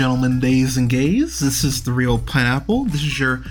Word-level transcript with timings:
Gentlemen, 0.00 0.40
days, 0.40 0.78
and 0.78 0.88
gays. 0.88 1.40
This 1.40 1.62
is 1.62 1.82
the 1.82 1.92
Reel 1.92 2.18
Pineapple. 2.18 2.86
This 2.86 3.02
is 3.02 3.20
your 3.20 3.44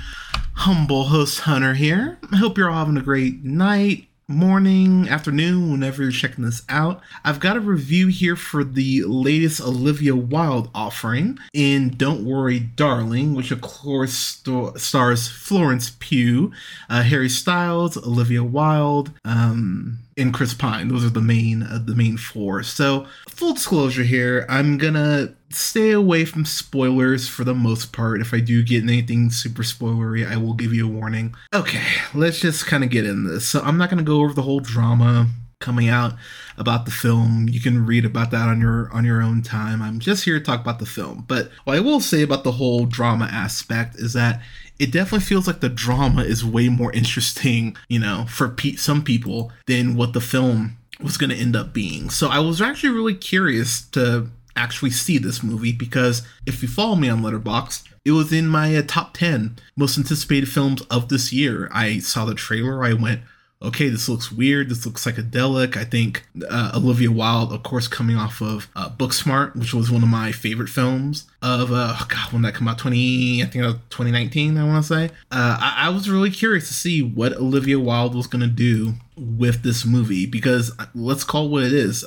humble 0.56 1.04
host, 1.04 1.42
Hunter, 1.42 1.76
here. 1.76 2.18
I 2.32 2.38
hope 2.38 2.58
you're 2.58 2.72
all 2.72 2.80
having 2.80 2.98
a 2.98 3.04
great 3.04 3.44
night, 3.44 4.08
morning, 4.28 5.08
afternoon, 5.08 5.72
whenever 5.72 6.02
you're 6.02 6.12
checking 6.12 6.44
this 6.44 6.64
out. 6.68 7.02
I've 7.23 7.40
got 7.40 7.56
a 7.56 7.59
review 7.59 8.08
here 8.08 8.36
for 8.36 8.64
the 8.64 9.04
latest 9.04 9.62
Olivia 9.62 10.16
Wilde 10.16 10.72
offering 10.73 11.38
in 11.54 11.90
Don't 11.90 12.26
Worry, 12.26 12.59
Darling, 12.59 13.36
which 13.36 13.52
of 13.52 13.62
course 13.62 14.14
st- 14.14 14.80
stars 14.80 15.28
Florence 15.28 15.95
Pugh, 16.00 16.52
uh, 16.90 17.04
Harry 17.04 17.30
Styles, 17.30 17.95
Olivia 17.95 18.44
Wilde, 18.44 19.12
um, 19.23 20.00
and 20.18 20.34
Chris 20.34 20.56
Pine. 20.56 20.88
Those 20.88 21.06
are 21.06 21.12
the 21.12 21.22
main 21.22 21.62
uh, 21.62 21.80
the 21.86 21.94
main 21.94 22.18
four. 22.18 22.64
So 22.64 23.06
full 23.30 23.54
disclosure 23.54 24.02
here, 24.02 24.48
I'm 24.50 24.80
gonna 24.80 25.36
stay 25.49 25.91
away 25.91 26.26
from 26.26 26.45
spoilers 26.45 27.27
for 27.27 27.44
the 27.44 27.55
most 27.55 27.91
part. 27.91 28.21
If 28.21 28.34
I 28.34 28.39
do 28.39 28.63
get 28.63 28.84
anything 28.84 29.30
super 29.30 29.63
spoilery, 29.63 30.30
I 30.30 30.38
will 30.38 30.53
give 30.53 30.73
you 30.73 30.86
a 30.86 30.91
warning. 30.91 31.36
Okay, 31.53 31.83
let's 32.14 32.39
just 32.39 32.66
kind 32.66 32.83
of 32.83 32.89
get 32.89 33.06
in 33.06 33.25
this. 33.25 33.47
So 33.47 33.61
I'm 33.61 33.78
not 33.78 33.89
gonna 33.89 34.03
go 34.03 34.22
over 34.22 34.33
the 34.33 34.44
whole 34.44 34.59
drama 34.59 35.28
coming 35.59 35.89
out 35.89 36.14
about 36.58 36.86
the 36.86 36.91
film. 36.91 37.47
You 37.50 37.59
can 37.59 37.86
read 37.86 38.06
about 38.06 38.31
that 38.31 38.47
on 38.47 38.61
your 38.61 38.89
on 38.91 39.06
your 39.06 39.22
own 39.22 39.41
time. 39.41 39.81
I'm 39.81 40.00
just 40.00 40.23
here 40.23 40.39
to 40.39 40.44
talk 40.44 40.61
about 40.61 40.80
the 40.80 40.86
film. 40.86 41.25
But 41.28 41.52
what 41.66 41.75
I 41.75 41.80
will 41.81 42.00
say 42.00 42.22
about 42.22 42.44
the 42.44 42.53
whole 42.53 42.86
drama 42.86 43.25
aspect 43.25 43.95
is 43.97 44.13
that 44.13 44.41
it 44.80 44.91
definitely 44.91 45.25
feels 45.25 45.45
like 45.45 45.59
the 45.59 45.69
drama 45.69 46.23
is 46.23 46.45
way 46.45 46.69
more 46.69 46.94
interesting, 46.94 47.75
you 47.89 48.00
know, 48.00 48.25
for 48.30 48.47
pe- 48.47 48.75
some 48.75 49.03
people 49.03 49.52
than 49.67 49.95
what 49.95 50.13
the 50.13 50.22
film 50.22 50.78
was 51.02 51.17
going 51.17 51.30
to 51.30 51.36
end 51.36 51.56
up 51.56 51.73
being. 51.73 52.09
So 52.09 52.28
I 52.28 52.39
was 52.39 52.61
actually 52.61 52.94
really 52.94 53.13
curious 53.13 53.81
to 53.91 54.30
actually 54.55 54.92
see 54.92 55.17
this 55.17 55.44
movie 55.44 55.72
because 55.72 56.23
if 56.45 56.61
you 56.61 56.67
follow 56.67 56.95
me 56.95 57.09
on 57.09 57.22
Letterboxd, 57.22 57.83
it 58.05 58.11
was 58.11 58.31
in 58.31 58.47
my 58.47 58.75
uh, 58.75 58.81
top 58.86 59.14
10 59.16 59.58
most 59.75 59.97
anticipated 59.97 60.50
films 60.50 60.81
of 60.83 61.09
this 61.09 61.31
year. 61.31 61.69
I 61.72 62.00
saw 62.00 62.25
the 62.25 62.36
trailer, 62.36 62.83
I 62.83 62.94
went, 62.94 63.22
okay, 63.61 63.89
this 63.89 64.08
looks 64.08 64.31
weird. 64.31 64.69
This 64.69 64.86
looks 64.86 65.03
psychedelic. 65.03 65.75
I 65.75 65.83
think 65.83 66.25
uh, 66.50 66.72
Olivia 66.75 67.11
Wilde, 67.11 67.52
of 67.52 67.64
course, 67.64 67.88
coming 67.88 68.16
off 68.16 68.41
of 68.41 68.69
uh, 68.75 68.89
Booksmart, 68.89 69.56
which 69.56 69.73
was 69.73 69.91
one 69.91 70.03
of 70.03 70.09
my 70.09 70.31
favorite 70.31 70.69
films 70.69 71.28
of, 71.41 71.72
uh, 71.72 71.95
oh 72.00 72.06
God, 72.08 72.31
when 72.31 72.41
that 72.44 72.56
came 72.56 72.67
out, 72.67 72.78
20, 72.78 73.44
I 73.44 73.45
think 73.47 73.66
was 73.66 73.75
2019, 73.89 74.58
I 74.58 74.66
want 74.66 74.86
to 74.86 74.88
say. 74.88 75.06
Uh, 75.31 75.58
I-, 75.59 75.88
I 75.88 75.89
was 75.89 76.09
really 76.09 76.31
curious 76.31 76.67
to 76.67 76.73
see 76.73 77.02
what 77.02 77.34
Olivia 77.34 77.80
Wilde 77.80 78.16
was 78.16 78.28
going 78.28 78.41
to 78.41 78.47
do 78.47 78.94
with 79.17 79.63
this 79.63 79.86
movie 79.86 80.25
because 80.25 80.72
uh, 80.80 80.86
let's 80.95 81.25
call 81.25 81.50
what 81.50 81.63
it 81.63 81.73
is. 81.73 82.06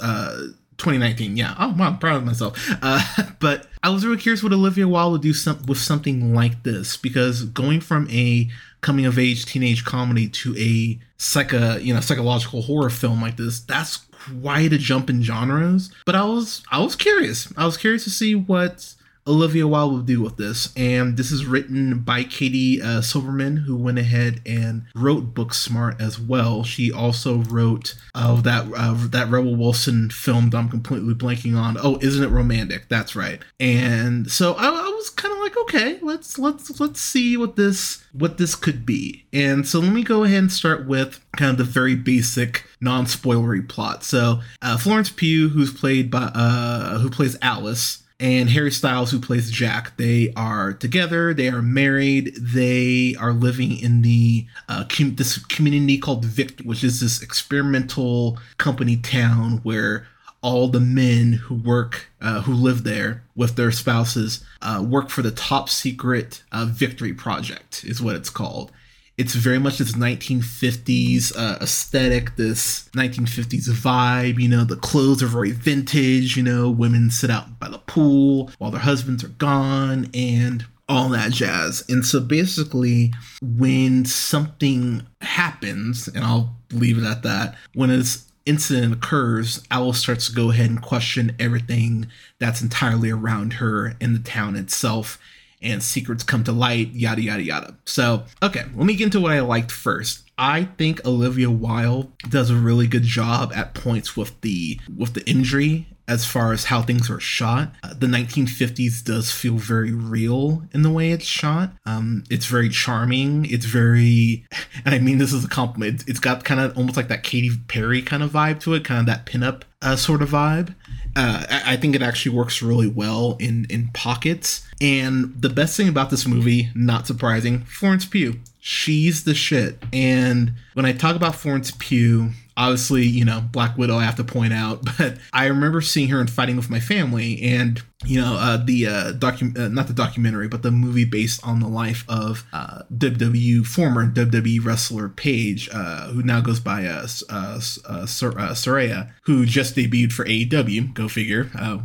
Uh, 0.83 0.91
2019, 0.91 1.37
yeah. 1.37 1.55
Oh, 1.59 1.75
wow, 1.79 1.89
I'm 1.89 1.99
proud 1.99 2.17
of 2.17 2.25
myself. 2.25 2.59
Uh, 2.83 3.03
but 3.41 3.67
I 3.83 3.91
was 3.91 4.05
really 4.05 4.19
curious 4.21 4.43
what 4.43 4.53
Olivia 4.53 4.89
Wilde 4.89 5.13
would 5.13 5.23
do 5.23 5.33
some- 5.33 5.63
with 5.67 5.79
something 5.79 6.35
like 6.35 6.63
this 6.63 6.97
because 6.97 7.45
going 7.45 7.81
from 7.81 8.09
a 8.11 8.49
coming 8.81 9.07
of 9.07 9.19
age 9.19 9.47
teenage 9.47 9.85
comedy 9.85 10.29
to 10.29 10.57
a 10.59 10.99
psycho, 11.19 11.77
you 11.77 11.95
know, 11.95 12.01
psychological 12.01 12.63
horror 12.63 12.91
film 12.91 13.23
like 13.23 13.37
this, 13.37 13.61
that's 13.61 13.99
quite 14.43 14.73
a 14.73 14.79
jump 14.79 15.09
in 15.09 15.23
genres. 15.23 15.91
But 16.05 16.15
I 16.17 16.25
was 16.25 16.63
I 16.71 16.81
was 16.83 16.97
curious. 16.97 17.53
I 17.57 17.65
was 17.65 17.77
curious 17.77 18.05
to 18.05 18.11
see 18.11 18.35
what 18.35 18.95
Olivia 19.27 19.67
Wilde 19.67 20.07
do 20.07 20.21
with 20.21 20.37
this. 20.37 20.73
And 20.77 21.17
this 21.17 21.31
is 21.31 21.47
written 21.47 22.01
by 22.01 22.25
Katie 22.25 22.83
uh, 22.83 23.01
Silberman, 23.01 23.65
who 23.65 23.77
went 23.77 23.99
ahead 23.99 24.41
and 24.45 24.85
wrote 24.95 25.35
Booksmart 25.35 26.01
as 26.01 26.19
well. 26.19 26.65
She 26.65 26.93
also 26.93 27.39
wrote 27.39 27.95
uh, 28.15 28.41
that 28.43 28.73
uh, 28.75 28.95
that 29.09 29.31
Rebel 29.31 29.57
Wilson 29.57 30.11
film 30.11 30.51
that 30.51 30.59
I'm 30.59 30.69
completely 30.69 31.15
blanking 31.15 31.57
on. 31.57 31.77
Oh, 31.81 31.99
isn't 32.01 32.25
it 32.25 32.29
romantic? 32.29 32.89
That's 32.89 33.15
right. 33.15 33.43
And 33.61 34.31
so 34.31 34.55
I, 34.55 34.67
I 34.67 34.89
was 34.89 35.11
kind 35.11 35.33
of 35.33 35.41
like, 35.41 35.57
okay, 35.59 35.99
let's 36.03 36.39
let's 36.39 36.81
let's 36.81 37.01
see 37.01 37.37
what 37.37 37.57
this 37.57 38.05
what 38.13 38.39
this 38.39 38.55
could 38.55 38.85
be. 38.85 39.25
And 39.33 39.67
so 39.67 39.81
let 39.81 39.93
me 39.93 40.03
go 40.03 40.25
ahead 40.25 40.39
and 40.39 40.53
start 40.53 40.87
with 40.87 41.21
kind 41.37 41.51
of 41.51 41.59
the 41.59 41.65
very 41.65 41.95
basic 41.95 42.65
non-spoilery 42.81 43.69
plot. 43.69 44.05
So 44.05 44.41
uh, 44.61 44.77
Florence 44.77 45.11
Pugh, 45.11 45.49
who's 45.51 45.73
played 45.73 46.11
by 46.11 46.31
uh, 46.35 46.99
who 46.99 47.09
plays 47.09 47.37
Alice 47.41 48.03
and 48.23 48.49
Harry 48.51 48.71
Styles, 48.71 49.11
who 49.11 49.19
plays 49.19 49.51
Jack. 49.51 49.97
They 49.97 50.33
are 50.37 50.73
together. 50.73 51.35
They 51.35 51.49
are 51.49 51.61
married. 51.61 52.37
They 52.37 53.17
are 53.19 53.33
living 53.33 53.77
in 53.77 54.03
the 54.03 54.47
uh, 54.69 54.85
com- 54.89 55.17
this 55.17 55.45
community 55.47 55.99
called 55.99 56.25
Vict, 56.25 56.61
which 56.61 56.85
is 56.85 57.01
this 57.01 57.21
experimental 57.21 58.39
company 58.59 58.97
town 58.97 59.59
where 59.65 60.07
all 60.41 60.69
the 60.69 60.81
men 60.81 61.33
who 61.33 61.57
work 61.57 62.07
uh, 62.21 62.43
who 62.43 62.55
live 62.55 62.85
there 62.85 63.25
with 63.35 63.57
their 63.57 63.73
spouses 63.73 64.45
uh, 64.63 64.85
work 64.87 65.11
for 65.11 65.23
the 65.23 65.31
top 65.33 65.69
secret 65.69 66.45
uh, 66.53 66.65
Victory 66.65 67.13
Project, 67.13 67.85
is 67.85 68.01
what 68.01 68.15
it's 68.15 68.31
called 68.31 68.71
it's 69.19 69.35
very 69.35 69.59
much 69.59 69.79
this 69.79 69.93
1950s 69.93 71.37
uh, 71.37 71.59
aesthetic, 71.61 72.37
this 72.37 72.89
1950s 72.97 73.69
vibe. 73.69 74.41
You 74.41 74.49
know, 74.49 74.65
the 74.65 74.77
clothes 74.77 75.23
are 75.23 75.27
very 75.27 75.53
vintage. 75.53 76.37
You 76.37 76.43
know, 76.43 76.71
women 76.71 77.11
sit 77.11 77.31
out 77.31 77.59
by 77.59 77.69
the 77.69 77.79
pool 77.79 78.51
while 78.59 78.71
their 78.71 78.81
husbands 78.81 79.23
are 79.23 79.29
gone, 79.29 80.11
and 80.15 80.65
all 80.89 81.09
that 81.11 81.33
jazz. 81.33 81.85
And 81.89 82.05
so 82.05 82.21
basically, 82.21 83.13
when 83.41 84.05
something 84.05 85.07
happens, 85.21 86.09
and 86.09 86.25
I'll 86.25 86.57
leave 86.71 86.99
it 86.99 87.05
at 87.05 87.23
that, 87.23 87.57
when 87.75 87.91
this 87.91 88.31
incident 88.45 88.93
occurs, 88.93 89.63
Alice 89.71 90.01
starts 90.01 90.29
to 90.29 90.35
go 90.35 90.51
ahead 90.51 90.69
and 90.69 90.83
question 90.83 91.37
everything 91.39 92.09
that's 92.39 92.61
entirely 92.63 93.11
around 93.11 93.55
her 93.55 93.95
in 94.01 94.13
the 94.13 94.19
town 94.19 94.57
itself 94.57 95.19
and 95.63 95.83
secrets 95.83 96.25
come 96.25 96.45
to 96.45 96.53
light, 96.53 96.93
yada, 96.93 97.23
yada, 97.23 97.43
yada. 97.43 97.77
So, 97.87 98.25
okay, 98.43 98.65
let 98.75 98.87
me 98.87 98.95
get 98.95 99.05
into 99.05 99.21
what 99.21 99.33
I 99.33 99.41
liked 99.41 99.71
first. 99.71 100.25
I 100.39 100.65
think 100.65 101.05
Olivia 101.07 101.51
Wilde 101.51 102.11
does 102.29 102.51
a 102.51 102.57
really 102.57 102.87
good 102.87 103.05
job 103.05 103.53
at 103.55 103.75
points 103.75 104.17
with 104.17 104.41
the 104.41 104.81
with 104.97 105.15
the 105.15 105.29
imagery 105.29 105.87
as 106.09 106.27
far 106.27 106.53
as 106.53 106.65
how 106.65 106.83
things 106.83 107.09
are 107.09 107.21
shot. 107.21 107.73
Uh, 107.83 107.95
the 107.95 108.07
1950s 108.07 109.05
does 109.05 109.31
feel 109.31 109.57
very 109.57 109.93
real 109.93 110.63
in 110.73 110.83
the 110.83 110.91
way 110.91 111.13
it's 111.13 111.25
shot. 111.25 111.73
Um, 111.87 112.25
it's 112.29 112.47
very 112.47 112.69
charming. 112.69 113.47
It's 113.47 113.67
very, 113.67 114.45
and 114.85 114.95
I 114.95 114.99
mean 114.99 115.19
this 115.19 115.33
is 115.33 115.45
a 115.45 115.49
compliment. 115.49 116.05
It's 116.07 116.21
got 116.21 116.45
kind 116.45 116.61
of 116.61 116.77
almost 116.77 116.97
like 116.97 117.09
that 117.09 117.23
Katy 117.23 117.51
Perry 117.69 118.03
kind 118.03 118.23
of 118.23 118.31
vibe 118.31 118.61
to 118.61 118.75
it, 118.75 118.85
kind 118.85 119.01
of 119.01 119.07
that 119.07 119.27
pinup 119.27 119.63
uh, 119.81 119.97
sort 119.97 120.23
of 120.23 120.31
vibe. 120.31 120.75
Uh, 121.15 121.45
I, 121.51 121.77
think 121.77 121.95
it 121.95 122.01
actually 122.01 122.35
works 122.35 122.63
really 122.63 122.89
well 122.89 123.37
in 123.39 123.67
in 123.69 123.89
pockets. 123.93 124.67
And 124.81 125.35
the 125.39 125.51
best 125.51 125.77
thing 125.77 125.89
about 125.89 126.09
this 126.09 126.27
movie, 126.27 126.71
not 126.75 127.07
surprising, 127.07 127.65
Florence 127.65 128.07
Pugh. 128.07 128.41
She's 128.61 129.25
the 129.25 129.35
shit. 129.35 129.83
And 129.93 130.55
when 130.75 130.87
I 130.87 130.93
talk 130.93 131.15
about 131.15 131.35
Florence 131.35 131.73
Pugh, 131.79 132.31
obviously, 132.57 133.05
you 133.07 133.25
know, 133.25 133.41
Black 133.41 133.77
Widow, 133.79 133.97
I 133.97 134.05
have 134.05 134.17
to 134.17 134.25
point 134.25 134.53
out, 134.53 134.83
but 134.99 135.19
I 135.33 135.47
remember 135.47 135.81
seeing 135.81 136.09
her 136.09 136.21
in 136.21 136.27
Fighting 136.27 136.57
with 136.57 136.71
My 136.71 136.81
Family 136.81 137.41
and, 137.43 137.83
you 138.05 138.21
know, 138.21 138.35
uh, 138.35 138.57
the 138.57 138.87
uh, 138.87 139.13
docu- 139.13 139.59
uh, 139.59 139.69
not 139.69 139.87
the 139.87 139.93
documentary, 139.93 140.49
but 140.49 140.63
the 140.63 140.71
movie 140.71 141.05
based 141.05 141.47
on 141.47 141.61
the 141.61 141.69
life 141.69 142.05
of 142.09 142.45
uh, 142.53 142.83
WWE, 142.97 143.65
former 143.67 144.07
WWE 144.11 144.65
wrestler 144.65 145.09
Paige, 145.09 145.69
uh, 145.73 146.09
who 146.09 146.23
now 146.23 146.41
goes 146.41 146.61
by 146.61 146.87
uh, 146.87 147.07
uh, 147.31 147.61
uh, 147.87 148.07
Sor- 148.07 148.39
uh, 148.39 148.51
Saraya, 148.53 149.13
who 149.25 149.47
just 149.47 149.77
debuted 149.77 150.13
for 150.13 150.25
AEW, 150.25 150.95
go 150.95 151.09
figure. 151.09 151.51
Uh, 151.59 151.79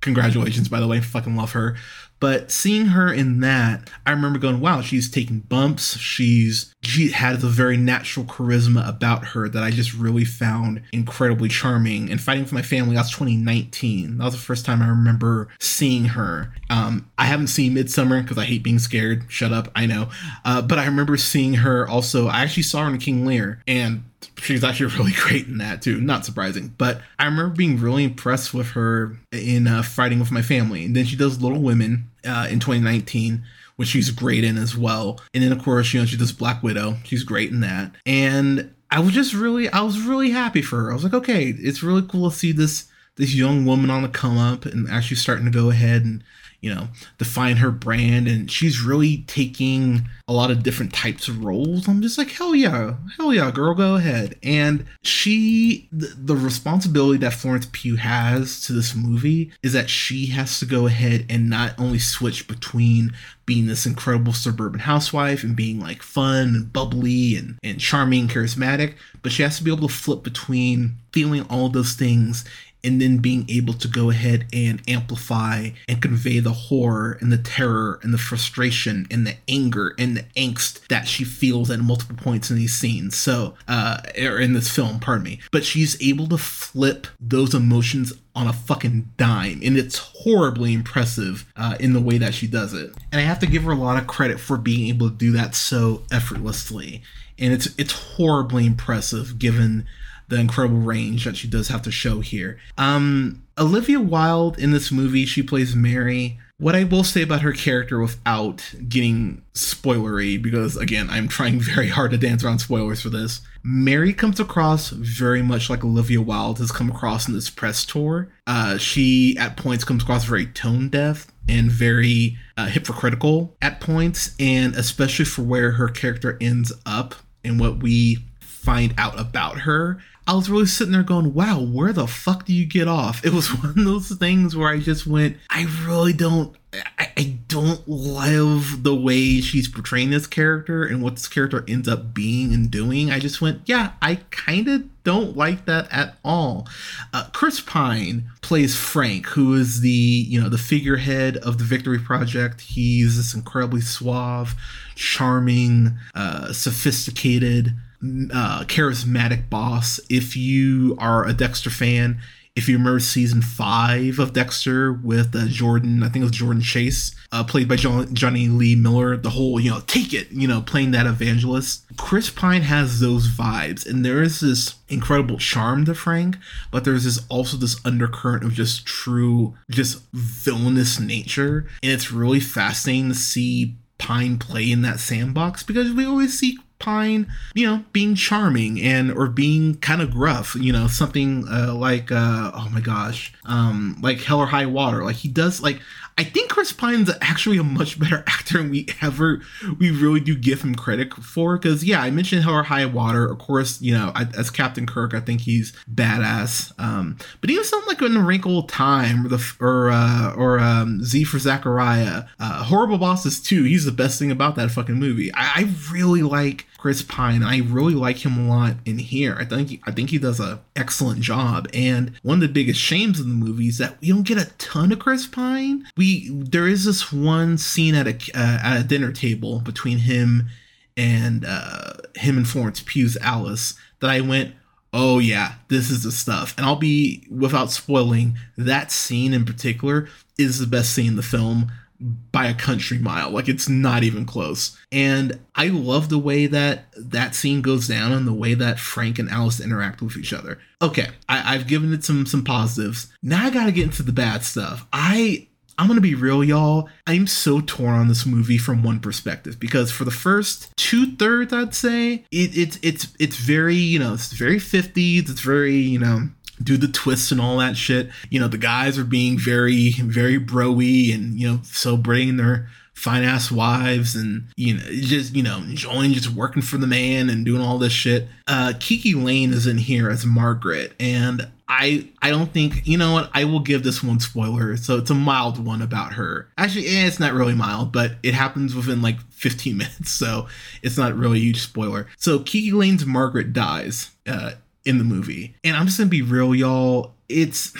congratulations, 0.00 0.68
by 0.68 0.80
the 0.80 0.86
way, 0.86 1.00
fucking 1.00 1.36
love 1.36 1.52
her. 1.52 1.76
But 2.20 2.50
seeing 2.50 2.86
her 2.86 3.12
in 3.12 3.40
that, 3.40 3.90
I 4.06 4.10
remember 4.10 4.38
going, 4.38 4.60
wow, 4.60 4.80
she's 4.80 5.10
taking 5.10 5.40
bumps. 5.40 5.96
She's 5.98 6.74
she 6.82 7.10
has 7.10 7.42
a 7.42 7.48
very 7.48 7.76
natural 7.76 8.24
charisma 8.26 8.88
about 8.88 9.26
her 9.26 9.48
that 9.48 9.62
I 9.62 9.70
just 9.70 9.94
really 9.94 10.24
found 10.24 10.82
incredibly 10.92 11.48
charming. 11.48 12.10
And 12.10 12.20
fighting 12.20 12.44
for 12.44 12.54
my 12.54 12.62
family, 12.62 12.96
that's 12.96 13.10
2019. 13.10 14.18
That 14.18 14.24
was 14.24 14.34
the 14.34 14.40
first 14.40 14.64
time 14.64 14.82
I 14.82 14.88
remember 14.88 15.48
seeing 15.60 16.06
her. 16.06 16.54
Um, 16.70 17.10
I 17.18 17.26
haven't 17.26 17.48
seen 17.48 17.74
Midsommar 17.74 18.22
because 18.22 18.38
I 18.38 18.44
hate 18.44 18.62
being 18.62 18.78
scared. 18.78 19.24
Shut 19.28 19.52
up, 19.52 19.70
I 19.74 19.86
know. 19.86 20.10
Uh, 20.44 20.62
but 20.62 20.78
I 20.78 20.86
remember 20.86 21.16
seeing 21.16 21.54
her 21.54 21.88
also. 21.88 22.28
I 22.28 22.42
actually 22.42 22.62
saw 22.64 22.84
her 22.84 22.90
in 22.90 22.98
King 22.98 23.26
Lear, 23.26 23.62
and 23.66 24.04
she's 24.36 24.64
actually 24.64 24.94
really 24.98 25.12
great 25.12 25.46
in 25.46 25.58
that 25.58 25.82
too. 25.82 26.00
Not 26.00 26.24
surprising, 26.24 26.74
but 26.78 27.00
I 27.18 27.24
remember 27.24 27.54
being 27.54 27.78
really 27.78 28.04
impressed 28.04 28.54
with 28.54 28.68
her 28.68 29.16
in 29.32 29.66
uh, 29.66 29.82
Fighting 29.82 30.18
with 30.18 30.32
My 30.32 30.42
Family. 30.42 30.84
And 30.84 30.96
then 30.96 31.04
she 31.04 31.16
does 31.16 31.42
Little 31.42 31.60
Women 31.60 32.10
uh, 32.24 32.48
in 32.50 32.60
2019, 32.60 33.42
which 33.76 33.88
she's 33.88 34.10
great 34.10 34.44
in 34.44 34.56
as 34.56 34.76
well. 34.76 35.20
And 35.34 35.42
then 35.42 35.52
of 35.52 35.62
course, 35.62 35.92
you 35.92 36.00
know, 36.00 36.06
she 36.06 36.16
does 36.16 36.32
Black 36.32 36.62
Widow. 36.62 36.96
She's 37.04 37.22
great 37.22 37.50
in 37.50 37.60
that. 37.60 37.92
And 38.06 38.74
I 38.90 39.00
was 39.00 39.12
just 39.12 39.34
really, 39.34 39.68
I 39.68 39.82
was 39.82 40.00
really 40.00 40.30
happy 40.30 40.62
for 40.62 40.82
her. 40.82 40.90
I 40.90 40.94
was 40.94 41.04
like, 41.04 41.14
okay, 41.14 41.48
it's 41.48 41.82
really 41.82 42.02
cool 42.02 42.30
to 42.30 42.36
see 42.36 42.52
this 42.52 42.88
this 43.16 43.34
young 43.34 43.64
woman 43.64 43.90
on 43.90 44.02
the 44.02 44.08
come 44.08 44.38
up 44.38 44.64
and 44.64 44.88
actually 44.88 45.16
starting 45.16 45.44
to 45.44 45.50
go 45.50 45.70
ahead 45.70 46.04
and 46.04 46.22
you 46.60 46.74
know, 46.74 46.88
define 47.18 47.56
her 47.56 47.70
brand. 47.70 48.26
And 48.26 48.50
she's 48.50 48.80
really 48.80 49.18
taking 49.26 50.08
a 50.26 50.32
lot 50.32 50.50
of 50.50 50.62
different 50.62 50.92
types 50.92 51.28
of 51.28 51.44
roles. 51.44 51.88
I'm 51.88 52.02
just 52.02 52.18
like, 52.18 52.30
hell 52.30 52.54
yeah, 52.54 52.94
hell 53.16 53.32
yeah, 53.32 53.50
girl, 53.50 53.74
go 53.74 53.94
ahead. 53.94 54.36
And 54.42 54.84
she, 55.02 55.88
the, 55.92 56.14
the 56.16 56.36
responsibility 56.36 57.18
that 57.18 57.34
Florence 57.34 57.68
Pugh 57.72 57.96
has 57.96 58.60
to 58.62 58.72
this 58.72 58.94
movie 58.94 59.52
is 59.62 59.72
that 59.72 59.88
she 59.88 60.26
has 60.26 60.58
to 60.58 60.66
go 60.66 60.86
ahead 60.86 61.26
and 61.30 61.48
not 61.48 61.78
only 61.78 61.98
switch 61.98 62.48
between 62.48 63.12
being 63.46 63.66
this 63.66 63.86
incredible 63.86 64.34
suburban 64.34 64.80
housewife 64.80 65.42
and 65.42 65.56
being 65.56 65.80
like 65.80 66.02
fun 66.02 66.48
and 66.48 66.72
bubbly 66.72 67.34
and, 67.34 67.58
and 67.62 67.80
charming 67.80 68.22
and 68.22 68.30
charismatic, 68.30 68.94
but 69.22 69.32
she 69.32 69.42
has 69.42 69.56
to 69.56 69.64
be 69.64 69.72
able 69.72 69.88
to 69.88 69.94
flip 69.94 70.22
between 70.22 70.96
feeling 71.12 71.46
all 71.48 71.70
those 71.70 71.94
things 71.94 72.44
and 72.84 73.00
then 73.00 73.18
being 73.18 73.44
able 73.48 73.74
to 73.74 73.88
go 73.88 74.10
ahead 74.10 74.46
and 74.52 74.80
amplify 74.88 75.70
and 75.88 76.00
convey 76.02 76.38
the 76.38 76.52
horror 76.52 77.18
and 77.20 77.32
the 77.32 77.38
terror 77.38 77.98
and 78.02 78.14
the 78.14 78.18
frustration 78.18 79.06
and 79.10 79.26
the 79.26 79.34
anger 79.48 79.94
and 79.98 80.16
the 80.16 80.22
angst 80.36 80.86
that 80.88 81.08
she 81.08 81.24
feels 81.24 81.70
at 81.70 81.80
multiple 81.80 82.16
points 82.16 82.50
in 82.50 82.56
these 82.56 82.74
scenes. 82.74 83.16
So, 83.16 83.54
uh, 83.66 83.98
or 84.18 84.38
in 84.38 84.52
this 84.52 84.70
film, 84.70 85.00
pardon 85.00 85.24
me. 85.24 85.40
But 85.50 85.64
she's 85.64 86.00
able 86.00 86.28
to 86.28 86.38
flip 86.38 87.06
those 87.20 87.54
emotions 87.54 88.12
on 88.34 88.46
a 88.46 88.52
fucking 88.52 89.10
dime, 89.16 89.60
and 89.64 89.76
it's 89.76 89.98
horribly 89.98 90.72
impressive 90.72 91.44
uh, 91.56 91.74
in 91.80 91.92
the 91.92 92.00
way 92.00 92.18
that 92.18 92.34
she 92.34 92.46
does 92.46 92.72
it. 92.72 92.92
And 93.10 93.20
I 93.20 93.24
have 93.24 93.40
to 93.40 93.46
give 93.46 93.64
her 93.64 93.72
a 93.72 93.76
lot 93.76 94.00
of 94.00 94.06
credit 94.06 94.38
for 94.38 94.56
being 94.56 94.88
able 94.88 95.10
to 95.10 95.16
do 95.16 95.32
that 95.32 95.56
so 95.56 96.02
effortlessly. 96.12 97.02
And 97.36 97.52
it's 97.52 97.68
it's 97.76 97.92
horribly 97.92 98.66
impressive 98.66 99.38
given 99.38 99.86
the 100.28 100.36
incredible 100.36 100.78
range 100.78 101.24
that 101.24 101.36
she 101.36 101.48
does 101.48 101.68
have 101.68 101.82
to 101.82 101.90
show 101.90 102.20
here. 102.20 102.58
Um, 102.76 103.42
Olivia 103.58 104.00
Wilde 104.00 104.58
in 104.58 104.70
this 104.70 104.92
movie, 104.92 105.26
she 105.26 105.42
plays 105.42 105.74
Mary. 105.74 106.38
What 106.58 106.74
I 106.74 106.84
will 106.84 107.04
say 107.04 107.22
about 107.22 107.42
her 107.42 107.52
character 107.52 108.00
without 108.00 108.74
getting 108.88 109.42
spoilery, 109.54 110.40
because 110.40 110.76
again, 110.76 111.08
I'm 111.08 111.28
trying 111.28 111.60
very 111.60 111.88
hard 111.88 112.10
to 112.10 112.18
dance 112.18 112.44
around 112.44 112.58
spoilers 112.58 113.00
for 113.02 113.10
this. 113.10 113.40
Mary 113.62 114.12
comes 114.12 114.40
across 114.40 114.90
very 114.90 115.42
much 115.42 115.68
like 115.68 115.84
Olivia 115.84 116.20
Wilde 116.20 116.58
has 116.58 116.72
come 116.72 116.90
across 116.90 117.28
in 117.28 117.34
this 117.34 117.50
press 117.50 117.84
tour. 117.84 118.28
Uh, 118.46 118.76
she, 118.78 119.36
at 119.38 119.56
points, 119.56 119.84
comes 119.84 120.02
across 120.02 120.24
very 120.24 120.46
tone 120.46 120.88
deaf 120.88 121.26
and 121.48 121.70
very 121.70 122.36
uh, 122.56 122.66
hypocritical 122.66 123.56
at 123.62 123.80
points, 123.80 124.34
and 124.38 124.74
especially 124.74 125.24
for 125.24 125.42
where 125.42 125.72
her 125.72 125.88
character 125.88 126.36
ends 126.40 126.72
up 126.86 127.14
and 127.44 127.58
what 127.58 127.82
we 127.82 128.18
find 128.40 128.94
out 128.98 129.18
about 129.18 129.60
her. 129.60 129.98
I 130.28 130.34
was 130.34 130.50
really 130.50 130.66
sitting 130.66 130.92
there 130.92 131.02
going, 131.02 131.32
wow, 131.32 131.58
where 131.58 131.90
the 131.90 132.06
fuck 132.06 132.44
do 132.44 132.52
you 132.52 132.66
get 132.66 132.86
off? 132.86 133.24
It 133.24 133.32
was 133.32 133.48
one 133.62 133.70
of 133.70 133.84
those 133.84 134.10
things 134.10 134.54
where 134.54 134.68
I 134.68 134.78
just 134.78 135.06
went, 135.06 135.38
I 135.48 135.66
really 135.86 136.12
don't, 136.12 136.54
I, 136.98 137.10
I 137.16 137.38
don't 137.48 137.88
love 137.88 138.82
the 138.82 138.94
way 138.94 139.40
she's 139.40 139.68
portraying 139.68 140.10
this 140.10 140.26
character 140.26 140.84
and 140.84 141.02
what 141.02 141.14
this 141.14 141.28
character 141.28 141.64
ends 141.66 141.88
up 141.88 142.12
being 142.12 142.52
and 142.52 142.70
doing. 142.70 143.10
I 143.10 143.20
just 143.20 143.40
went, 143.40 143.62
yeah, 143.64 143.92
I 144.02 144.16
kind 144.30 144.68
of 144.68 145.02
don't 145.02 145.34
like 145.34 145.64
that 145.64 145.90
at 145.90 146.18
all. 146.22 146.68
Uh, 147.14 147.30
Chris 147.32 147.62
Pine 147.62 148.30
plays 148.42 148.76
Frank, 148.76 149.28
who 149.28 149.54
is 149.54 149.80
the, 149.80 149.88
you 149.88 150.38
know, 150.38 150.50
the 150.50 150.58
figurehead 150.58 151.38
of 151.38 151.56
the 151.56 151.64
Victory 151.64 151.98
Project. 151.98 152.60
He's 152.60 153.16
this 153.16 153.32
incredibly 153.32 153.80
suave, 153.80 154.54
charming, 154.94 155.96
uh, 156.14 156.52
sophisticated, 156.52 157.74
uh, 158.02 158.64
charismatic 158.64 159.50
boss. 159.50 160.00
If 160.08 160.36
you 160.36 160.96
are 160.98 161.26
a 161.26 161.32
Dexter 161.32 161.70
fan, 161.70 162.20
if 162.58 162.68
you 162.68 162.76
remember 162.76 162.98
season 162.98 163.40
five 163.40 164.18
of 164.18 164.32
Dexter 164.32 164.92
with 164.92 165.34
uh, 165.34 165.46
Jordan, 165.46 166.02
I 166.02 166.08
think 166.08 166.22
it 166.22 166.26
was 166.26 166.32
Jordan 166.32 166.60
Chase, 166.60 167.14
uh, 167.30 167.44
played 167.44 167.68
by 167.68 167.76
John, 167.76 168.12
Jonny 168.12 168.48
Lee 168.48 168.74
Miller, 168.74 169.16
the 169.16 169.30
whole, 169.30 169.60
you 169.60 169.70
know, 169.70 169.80
take 169.86 170.12
it, 170.12 170.32
you 170.32 170.48
know, 170.48 170.60
playing 170.60 170.90
that 170.90 171.06
evangelist. 171.06 171.84
Chris 171.96 172.30
Pine 172.30 172.62
has 172.62 172.98
those 172.98 173.28
vibes, 173.28 173.88
and 173.88 174.04
there 174.04 174.24
is 174.24 174.40
this 174.40 174.74
incredible 174.88 175.38
charm 175.38 175.84
to 175.84 175.94
Frank, 175.94 176.36
but 176.72 176.84
there's 176.84 177.04
this 177.04 177.24
also 177.28 177.56
this 177.56 177.80
undercurrent 177.86 178.42
of 178.42 178.54
just 178.54 178.84
true, 178.84 179.54
just 179.70 180.02
villainous 180.12 180.98
nature. 180.98 181.68
And 181.80 181.92
it's 181.92 182.10
really 182.10 182.40
fascinating 182.40 183.10
to 183.10 183.14
see 183.14 183.76
Pine 183.98 184.36
play 184.36 184.68
in 184.70 184.82
that 184.82 184.98
sandbox 184.98 185.62
because 185.62 185.92
we 185.92 186.04
always 186.04 186.36
see 186.36 186.58
Pine, 186.78 187.26
you 187.54 187.66
know, 187.66 187.84
being 187.92 188.14
charming 188.14 188.80
and 188.80 189.10
or 189.10 189.28
being 189.28 189.74
kind 189.76 190.00
of 190.00 190.10
gruff, 190.10 190.54
you 190.54 190.72
know, 190.72 190.86
something 190.86 191.46
uh, 191.48 191.74
like 191.74 192.12
uh, 192.12 192.52
oh 192.54 192.68
my 192.72 192.80
gosh, 192.80 193.32
um, 193.44 193.98
like 194.00 194.20
Hell 194.20 194.40
or 194.40 194.46
High 194.46 194.66
Water. 194.66 195.04
Like 195.04 195.16
he 195.16 195.28
does 195.28 195.60
like 195.60 195.80
I 196.18 196.24
think 196.24 196.50
Chris 196.50 196.72
Pine's 196.72 197.10
actually 197.20 197.58
a 197.58 197.62
much 197.62 197.98
better 198.00 198.24
actor 198.26 198.58
than 198.58 198.70
we 198.70 198.88
ever 199.00 199.40
we 199.78 199.92
really 199.92 200.18
do 200.18 200.36
give 200.36 200.62
him 200.62 200.74
credit 200.74 201.14
for. 201.14 201.56
Because 201.56 201.84
yeah, 201.84 202.02
I 202.02 202.10
mentioned 202.10 202.42
Hell 202.42 202.54
or 202.54 202.64
High 202.64 202.86
Water. 202.86 203.24
Of 203.30 203.38
course, 203.38 203.80
you 203.80 203.96
know, 203.96 204.10
I, 204.16 204.26
as 204.36 204.50
Captain 204.50 204.84
Kirk, 204.84 205.14
I 205.14 205.20
think 205.20 205.42
he's 205.42 205.72
badass. 205.92 206.72
Um, 206.78 207.16
but 207.40 207.50
even 207.50 207.64
something 207.64 207.88
like 207.88 208.02
in 208.02 208.16
A 208.16 208.22
Wrinkle 208.22 208.64
Time 208.64 209.24
or 209.24 209.28
the 209.28 209.56
or 209.60 209.90
uh, 209.90 210.34
or 210.34 210.58
um, 210.58 211.04
Z 211.04 211.22
for 211.24 211.38
Zachariah, 211.38 212.24
uh, 212.40 212.64
Horrible 212.64 212.98
Bosses 212.98 213.40
too. 213.40 213.62
He's 213.62 213.84
the 213.84 213.92
best 213.92 214.18
thing 214.18 214.32
about 214.32 214.56
that 214.56 214.72
fucking 214.72 214.96
movie. 214.96 215.32
I, 215.34 215.52
I 215.54 215.74
really 215.92 216.22
like 216.22 216.66
Chris 216.78 217.02
Pine. 217.02 217.42
I 217.42 217.58
really 217.58 217.94
like 217.94 218.24
him 218.24 218.38
a 218.38 218.48
lot 218.48 218.76
in 218.86 218.98
here. 218.98 219.36
I 219.38 219.44
think 219.44 219.82
I 219.84 219.90
think 219.90 220.10
he 220.10 220.18
does 220.18 220.40
an 220.40 220.60
excellent 220.76 221.20
job. 221.20 221.68
And 221.74 222.12
one 222.22 222.36
of 222.36 222.40
the 222.40 222.48
biggest 222.48 222.80
shames 222.80 223.20
of 223.20 223.26
the 223.26 223.34
movie 223.34 223.66
is 223.66 223.78
that 223.78 224.00
we 224.00 224.08
don't 224.08 224.22
get 224.22 224.38
a 224.38 224.50
ton 224.58 224.92
of 224.92 225.00
Chris 225.00 225.26
Pine. 225.26 225.86
We 225.96 226.30
there 226.30 226.68
is 226.68 226.84
this 226.84 227.12
one 227.12 227.58
scene 227.58 227.96
at 227.96 228.06
a 228.06 228.14
uh, 228.34 228.58
at 228.62 228.80
a 228.80 228.84
dinner 228.84 229.12
table 229.12 229.58
between 229.58 229.98
him 229.98 230.48
and 230.96 231.44
uh, 231.46 231.94
him 232.14 232.38
and 232.38 232.48
Florence 232.48 232.80
Pugh's 232.80 233.18
Alice 233.20 233.74
that 234.00 234.10
I 234.10 234.20
went, 234.20 234.54
oh 234.92 235.18
yeah, 235.18 235.54
this 235.68 235.90
is 235.90 236.04
the 236.04 236.12
stuff. 236.12 236.54
And 236.56 236.64
I'll 236.64 236.76
be 236.76 237.26
without 237.28 237.72
spoiling 237.72 238.38
that 238.56 238.92
scene 238.92 239.34
in 239.34 239.44
particular 239.44 240.08
is 240.38 240.60
the 240.60 240.66
best 240.66 240.92
scene 240.92 241.08
in 241.08 241.16
the 241.16 241.22
film 241.22 241.72
by 242.00 242.46
a 242.46 242.54
country 242.54 242.98
mile. 242.98 243.30
Like 243.30 243.48
it's 243.48 243.68
not 243.68 244.02
even 244.02 244.24
close. 244.24 244.78
And 244.92 245.40
I 245.54 245.68
love 245.68 246.08
the 246.08 246.18
way 246.18 246.46
that 246.46 246.86
that 246.96 247.34
scene 247.34 247.62
goes 247.62 247.88
down 247.88 248.12
and 248.12 248.26
the 248.26 248.32
way 248.32 248.54
that 248.54 248.78
Frank 248.78 249.18
and 249.18 249.28
Alice 249.28 249.60
interact 249.60 250.00
with 250.00 250.16
each 250.16 250.32
other. 250.32 250.58
Okay, 250.80 251.08
I, 251.28 251.54
have 251.54 251.66
given 251.66 251.92
it 251.92 252.04
some 252.04 252.26
some 252.26 252.44
positives. 252.44 253.12
Now 253.22 253.44
I 253.44 253.50
gotta 253.50 253.72
get 253.72 253.84
into 253.84 254.02
the 254.02 254.12
bad 254.12 254.44
stuff. 254.44 254.86
I 254.92 255.48
I'm 255.78 255.86
gonna 255.86 256.00
be 256.00 256.16
real, 256.16 256.42
y'all. 256.42 256.88
I'm 257.06 257.28
so 257.28 257.60
torn 257.60 257.94
on 257.94 258.08
this 258.08 258.26
movie 258.26 258.58
from 258.58 258.82
one 258.82 258.98
perspective 258.98 259.60
because 259.60 259.92
for 259.92 260.04
the 260.04 260.10
first 260.10 260.76
two 260.76 261.16
thirds, 261.16 261.52
I'd 261.52 261.74
say 261.74 262.24
it, 262.32 262.58
it's 262.58 262.78
it's 262.82 263.08
it's 263.20 263.36
very 263.36 263.76
you 263.76 264.00
know 264.00 264.14
it's 264.14 264.32
very 264.32 264.56
50s. 264.56 265.30
It's 265.30 265.40
very 265.40 265.76
you 265.76 266.00
know 266.00 266.28
do 266.62 266.76
the 266.76 266.88
twists 266.88 267.30
and 267.32 267.40
all 267.40 267.58
that 267.58 267.76
shit. 267.76 268.10
You 268.30 268.40
know, 268.40 268.48
the 268.48 268.58
guys 268.58 268.98
are 268.98 269.04
being 269.04 269.38
very, 269.38 269.92
very 269.92 270.38
broy 270.38 271.14
and, 271.14 271.38
you 271.38 271.48
know, 271.48 271.60
celebrating 271.62 272.36
their 272.36 272.68
fine 272.94 273.22
ass 273.22 273.50
wives 273.50 274.16
and, 274.16 274.48
you 274.56 274.74
know, 274.74 274.80
just, 274.80 275.34
you 275.34 275.42
know, 275.42 275.58
enjoying 275.58 276.12
just 276.12 276.30
working 276.30 276.62
for 276.62 276.78
the 276.78 276.86
man 276.86 277.30
and 277.30 277.44
doing 277.44 277.62
all 277.62 277.78
this 277.78 277.92
shit. 277.92 278.28
Uh, 278.46 278.72
KiKi 278.76 279.22
Layne 279.22 279.52
is 279.52 279.66
in 279.66 279.78
here 279.78 280.10
as 280.10 280.26
Margaret. 280.26 280.94
And 280.98 281.48
I 281.68 282.08
I 282.22 282.30
don't 282.30 282.52
think 282.52 282.86
you 282.86 282.96
know 282.96 283.12
what? 283.12 283.30
I 283.34 283.44
will 283.44 283.60
give 283.60 283.82
this 283.82 284.02
one 284.02 284.20
spoiler. 284.20 284.76
So 284.76 284.96
it's 284.96 285.10
a 285.10 285.14
mild 285.14 285.64
one 285.64 285.82
about 285.82 286.14
her. 286.14 286.48
Actually 286.56 286.86
eh, 286.86 287.06
it's 287.06 287.20
not 287.20 287.34
really 287.34 287.54
mild 287.54 287.92
but 287.92 288.12
it 288.22 288.34
happens 288.34 288.74
within 288.74 289.02
like 289.02 289.20
15 289.32 289.76
minutes. 289.76 290.10
So 290.10 290.48
it's 290.82 290.96
not 290.96 291.14
really 291.14 291.38
a 291.38 291.42
huge 291.42 291.60
spoiler. 291.60 292.06
So 292.16 292.38
KiKi 292.38 292.72
Layne's 292.72 293.04
Margaret 293.04 293.52
dies 293.52 294.10
uh, 294.26 294.52
in 294.88 294.96
the 294.96 295.04
movie. 295.04 295.54
And 295.62 295.76
I'm 295.76 295.86
just 295.86 295.98
gonna 295.98 296.08
be 296.08 296.22
real, 296.22 296.54
y'all. 296.54 297.14
It's 297.28 297.74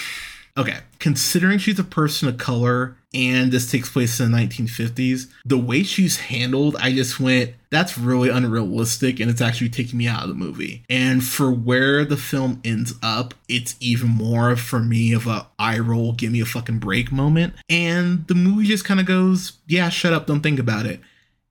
okay. 0.59 0.77
Considering 0.99 1.59
she's 1.59 1.79
a 1.79 1.85
person 1.85 2.29
of 2.29 2.37
color 2.37 2.97
and 3.15 3.50
this 3.50 3.71
takes 3.71 3.88
place 3.88 4.21
in 4.21 4.31
the 4.31 4.37
1950s, 4.37 5.29
the 5.47 5.57
way 5.57 5.83
she's 5.83 6.19
handled, 6.19 6.77
I 6.79 6.93
just 6.93 7.19
went, 7.19 7.55
that's 7.71 7.97
really 7.97 8.29
unrealistic 8.29 9.21
and 9.21 9.31
it's 9.31 9.41
actually 9.41 9.71
taking 9.71 9.99
me 9.99 10.07
out 10.07 10.25
of 10.25 10.29
the 10.29 10.35
movie. 10.35 10.83
And 10.91 11.25
for 11.25 11.50
where 11.50 12.05
the 12.05 12.19
film 12.19 12.61
ends 12.62 12.93
up, 13.03 13.33
it's 13.49 13.77
even 13.81 14.09
more 14.09 14.55
for 14.57 14.81
me 14.81 15.15
of 15.15 15.27
a 15.27 15.47
eye 15.59 15.79
roll, 15.79 16.12
give 16.12 16.31
me 16.31 16.43
a 16.43 16.47
fucking 16.47 16.79
break 16.79 17.11
moment. 17.11 17.55
And 17.71 18.27
the 18.27 18.35
movie 18.35 18.67
just 18.67 18.85
kind 18.85 19.00
of 19.00 19.07
goes, 19.07 19.53
yeah, 19.67 19.88
shut 19.88 20.12
up, 20.12 20.27
don't 20.27 20.43
think 20.43 20.59
about 20.59 20.85
it. 20.85 21.00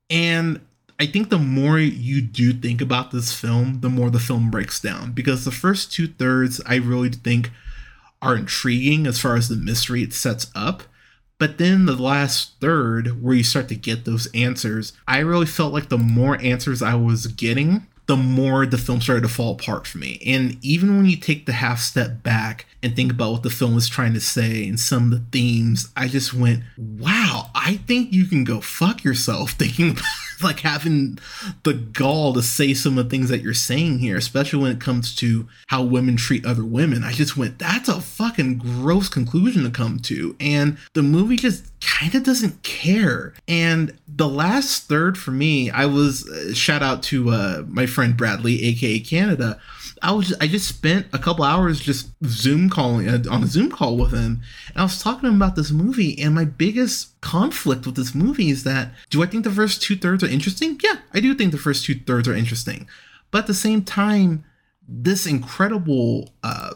And 0.08 0.60
I 1.00 1.06
think 1.06 1.30
the 1.30 1.38
more 1.38 1.78
you 1.78 2.20
do 2.20 2.52
think 2.52 2.80
about 2.80 3.12
this 3.12 3.32
film, 3.32 3.80
the 3.80 3.88
more 3.88 4.10
the 4.10 4.18
film 4.18 4.50
breaks 4.50 4.80
down 4.80 5.12
because 5.12 5.44
the 5.44 5.52
first 5.52 5.92
two 5.92 6.08
thirds 6.08 6.60
I 6.66 6.76
really 6.76 7.10
think 7.10 7.52
are 8.20 8.34
intriguing 8.34 9.06
as 9.06 9.20
far 9.20 9.36
as 9.36 9.48
the 9.48 9.56
mystery 9.56 10.02
it 10.02 10.12
sets 10.12 10.50
up. 10.56 10.82
But 11.38 11.58
then 11.58 11.86
the 11.86 11.94
last 11.94 12.54
third, 12.60 13.22
where 13.22 13.36
you 13.36 13.44
start 13.44 13.68
to 13.68 13.76
get 13.76 14.04
those 14.04 14.26
answers, 14.34 14.92
I 15.06 15.18
really 15.18 15.46
felt 15.46 15.72
like 15.72 15.88
the 15.88 15.98
more 15.98 16.36
answers 16.42 16.82
I 16.82 16.96
was 16.96 17.28
getting, 17.28 17.86
the 18.06 18.16
more 18.16 18.66
the 18.66 18.78
film 18.78 19.00
started 19.00 19.20
to 19.20 19.28
fall 19.28 19.52
apart 19.52 19.86
for 19.86 19.98
me. 19.98 20.20
And 20.26 20.58
even 20.62 20.96
when 20.96 21.06
you 21.06 21.16
take 21.16 21.46
the 21.46 21.52
half 21.52 21.78
step 21.78 22.24
back 22.24 22.66
and 22.82 22.96
think 22.96 23.12
about 23.12 23.30
what 23.30 23.42
the 23.44 23.50
film 23.50 23.76
was 23.76 23.88
trying 23.88 24.14
to 24.14 24.20
say 24.20 24.66
and 24.66 24.80
some 24.80 25.04
of 25.04 25.10
the 25.10 25.26
themes, 25.30 25.92
I 25.96 26.08
just 26.08 26.34
went, 26.34 26.64
wow, 26.76 27.50
I 27.54 27.76
think 27.86 28.12
you 28.12 28.24
can 28.24 28.42
go 28.42 28.60
fuck 28.60 29.04
yourself 29.04 29.50
thinking 29.58 29.90
about 29.90 30.04
like 30.42 30.60
having 30.60 31.18
the 31.64 31.74
gall 31.74 32.32
to 32.34 32.42
say 32.42 32.74
some 32.74 32.98
of 32.98 33.04
the 33.04 33.10
things 33.10 33.28
that 33.28 33.42
you're 33.42 33.54
saying 33.54 33.98
here, 33.98 34.16
especially 34.16 34.62
when 34.62 34.72
it 34.72 34.80
comes 34.80 35.14
to 35.16 35.48
how 35.68 35.82
women 35.82 36.16
treat 36.16 36.46
other 36.46 36.64
women. 36.64 37.04
I 37.04 37.12
just 37.12 37.36
went, 37.36 37.58
that's 37.58 37.88
a 37.88 38.00
fucking 38.00 38.58
gross 38.58 39.08
conclusion 39.08 39.64
to 39.64 39.70
come 39.70 39.98
to. 40.00 40.36
And 40.40 40.78
the 40.94 41.02
movie 41.02 41.36
just 41.36 41.77
kind 41.98 42.14
of 42.14 42.22
doesn't 42.22 42.62
care. 42.62 43.34
And 43.46 43.96
the 44.06 44.28
last 44.28 44.88
third 44.88 45.18
for 45.18 45.30
me, 45.32 45.70
I 45.70 45.86
was 45.86 46.28
uh, 46.28 46.54
shout 46.54 46.82
out 46.82 47.02
to 47.04 47.30
uh, 47.30 47.64
my 47.66 47.86
friend 47.86 48.16
Bradley, 48.16 48.62
aka 48.64 49.00
Canada. 49.00 49.58
I 50.00 50.12
was 50.12 50.32
I 50.40 50.46
just 50.46 50.68
spent 50.68 51.06
a 51.12 51.18
couple 51.18 51.44
hours 51.44 51.80
just 51.80 52.10
Zoom 52.24 52.70
calling 52.70 53.08
uh, 53.08 53.22
on 53.28 53.42
a 53.42 53.46
Zoom 53.46 53.70
call 53.70 53.96
with 53.96 54.12
him, 54.12 54.40
and 54.68 54.76
I 54.76 54.82
was 54.82 55.02
talking 55.02 55.22
to 55.22 55.28
him 55.28 55.36
about 55.36 55.56
this 55.56 55.72
movie. 55.72 56.20
And 56.22 56.34
my 56.34 56.44
biggest 56.44 57.20
conflict 57.20 57.84
with 57.84 57.96
this 57.96 58.14
movie 58.14 58.50
is 58.50 58.62
that 58.64 58.92
do 59.10 59.22
I 59.22 59.26
think 59.26 59.42
the 59.42 59.50
first 59.50 59.82
two 59.82 59.96
thirds 59.96 60.22
are 60.22 60.28
interesting? 60.28 60.78
Yeah, 60.82 60.98
I 61.12 61.20
do 61.20 61.34
think 61.34 61.50
the 61.50 61.58
first 61.58 61.84
two 61.84 61.96
thirds 61.96 62.28
are 62.28 62.34
interesting, 62.34 62.86
but 63.32 63.40
at 63.40 63.46
the 63.48 63.54
same 63.54 63.82
time, 63.82 64.44
this 64.86 65.26
incredible 65.26 66.30
uh, 66.44 66.74